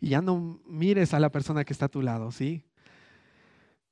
Y 0.00 0.08
ya 0.08 0.20
no 0.20 0.60
mires 0.66 1.14
a 1.14 1.20
la 1.20 1.30
persona 1.30 1.64
que 1.64 1.72
está 1.72 1.84
a 1.84 1.88
tu 1.88 2.02
lado, 2.02 2.32
¿sí? 2.32 2.64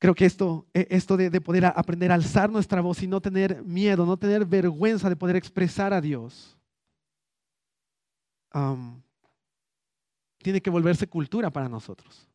Creo 0.01 0.13
que 0.13 0.25
esto, 0.25 0.67
e, 0.75 0.89
esto 0.91 1.17
de, 1.17 1.41
poder 1.41 1.67
aprender 1.67 2.11
a 2.11 2.17
alzar 2.17 2.51
nuestra 2.51 2.81
voz 2.81 3.01
y 3.05 3.07
no 3.07 3.21
tener 3.21 3.63
miedo, 3.63 4.05
no 4.05 4.17
tener 4.17 4.45
vergüenza 4.45 5.09
de 5.09 5.15
poder 5.15 5.37
expresar 5.37 5.93
a 5.93 6.01
Dios, 6.01 6.59
tiene 10.39 10.61
que 10.61 10.71
volverse 10.71 11.07
cultura 11.07 11.53
para 11.53 11.69
nosotros. 11.69 12.29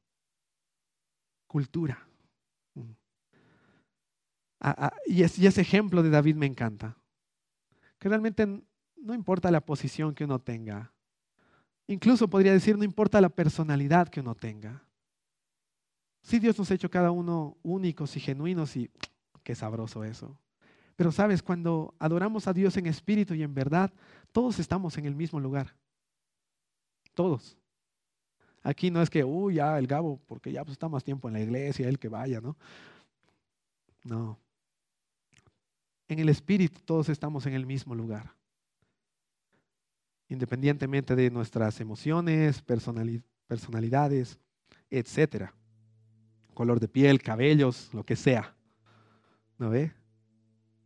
Cultura. 1.48 2.00
Mm. 2.76 2.92
y, 5.08 5.24
ese 5.24 5.60
ejemplo 5.60 6.02
de 6.02 6.12
David 6.12 6.38
me 6.38 6.46
encanta. 6.46 6.96
Que 8.00 8.10
realmente 8.10 8.46
no 8.46 9.14
importa 9.14 9.52
la 9.52 9.62
posición 9.62 10.16
que 10.16 10.26
uno 10.26 10.40
tenga. 10.40 10.92
Incluso 11.88 12.30
podría 12.30 12.54
decir, 12.54 12.78
no 12.78 12.84
importa 12.84 13.22
la 13.22 13.30
personalidad 13.30 14.10
que 14.10 14.20
uno 14.20 14.36
tenga. 14.36 14.84
Sí, 16.22 16.40
Dios 16.40 16.58
nos 16.58 16.70
ha 16.70 16.76
hecho 16.76 16.90
cada 16.90 17.12
uno 17.12 17.58
únicos 17.64 18.16
y 18.16 18.20
genuinos 18.20 18.76
y 18.76 18.90
qué 19.44 19.56
sabroso 19.56 20.04
eso. 20.04 20.40
Pero 20.96 21.12
sabes, 21.12 21.42
cuando 21.42 21.96
adoramos 21.98 22.48
a 22.48 22.54
Dios 22.54 22.76
en 22.78 22.86
espíritu 22.86 23.34
y 23.34 23.42
en 23.42 23.54
verdad, 23.54 23.92
todos 24.32 24.60
estamos 24.60 24.98
en 24.98 25.06
el 25.06 25.16
mismo 25.16 25.40
lugar. 25.40 25.74
Todos. 27.14 27.58
Aquí 28.62 28.92
no 28.92 29.02
es 29.02 29.10
que, 29.10 29.24
uy, 29.24 29.56
ya 29.56 29.80
el 29.80 29.88
Gabo, 29.88 30.20
porque 30.28 30.52
ya 30.52 30.64
pues, 30.64 30.74
está 30.74 30.90
más 30.90 31.04
tiempo 31.04 31.30
en 31.30 31.36
la 31.36 31.40
iglesia, 31.40 31.88
él 31.88 31.98
que 31.98 32.10
vaya, 32.10 32.42
¿no? 32.42 32.58
No. 34.04 34.38
En 36.10 36.20
el 36.20 36.28
espíritu 36.28 36.82
todos 36.84 37.08
estamos 37.08 37.46
en 37.46 37.54
el 37.54 37.66
mismo 37.66 37.96
lugar. 37.96 38.36
Independientemente 40.28 41.16
de 41.16 41.32
nuestras 41.32 41.80
emociones, 41.80 42.62
personalidades, 43.48 44.38
etcétera 44.90 45.54
color 46.60 46.82
de 46.82 46.90
piel, 46.90 47.22
cabellos, 47.22 47.90
lo 47.94 48.04
que 48.04 48.18
sea. 48.18 48.54
¿No 49.58 49.70
ve? 49.70 49.94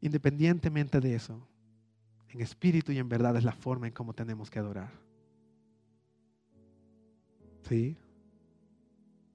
Independientemente 0.02 1.00
de 1.00 1.16
eso, 1.16 1.48
en 2.30 2.42
espíritu 2.42 2.92
y 2.92 3.00
en 3.00 3.10
verdad 3.10 3.36
es 3.38 3.44
la 3.44 3.54
forma 3.54 3.88
en 3.88 3.94
cómo 3.94 4.14
tenemos 4.14 4.52
que 4.52 4.60
adorar. 4.60 4.92
¿Sí? 7.68 7.98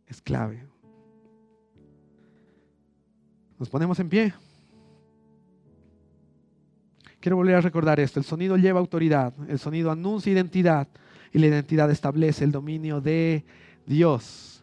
Es 0.06 0.22
clave. 0.22 0.64
Nos 3.58 3.68
ponemos 3.68 3.98
en 3.98 4.08
pie. 4.08 4.32
Quiero 7.20 7.36
volver 7.36 7.56
a 7.56 7.60
recordar 7.60 7.98
esto. 8.00 8.20
El 8.20 8.24
sonido 8.24 8.56
lleva 8.56 8.80
autoridad, 8.80 9.32
el 9.48 9.58
sonido 9.58 9.90
anuncia 9.90 10.32
identidad 10.32 10.88
y 11.32 11.38
la 11.38 11.46
identidad 11.46 11.90
establece 11.90 12.44
el 12.44 12.52
dominio 12.52 13.00
de 13.00 13.44
Dios. 13.86 14.57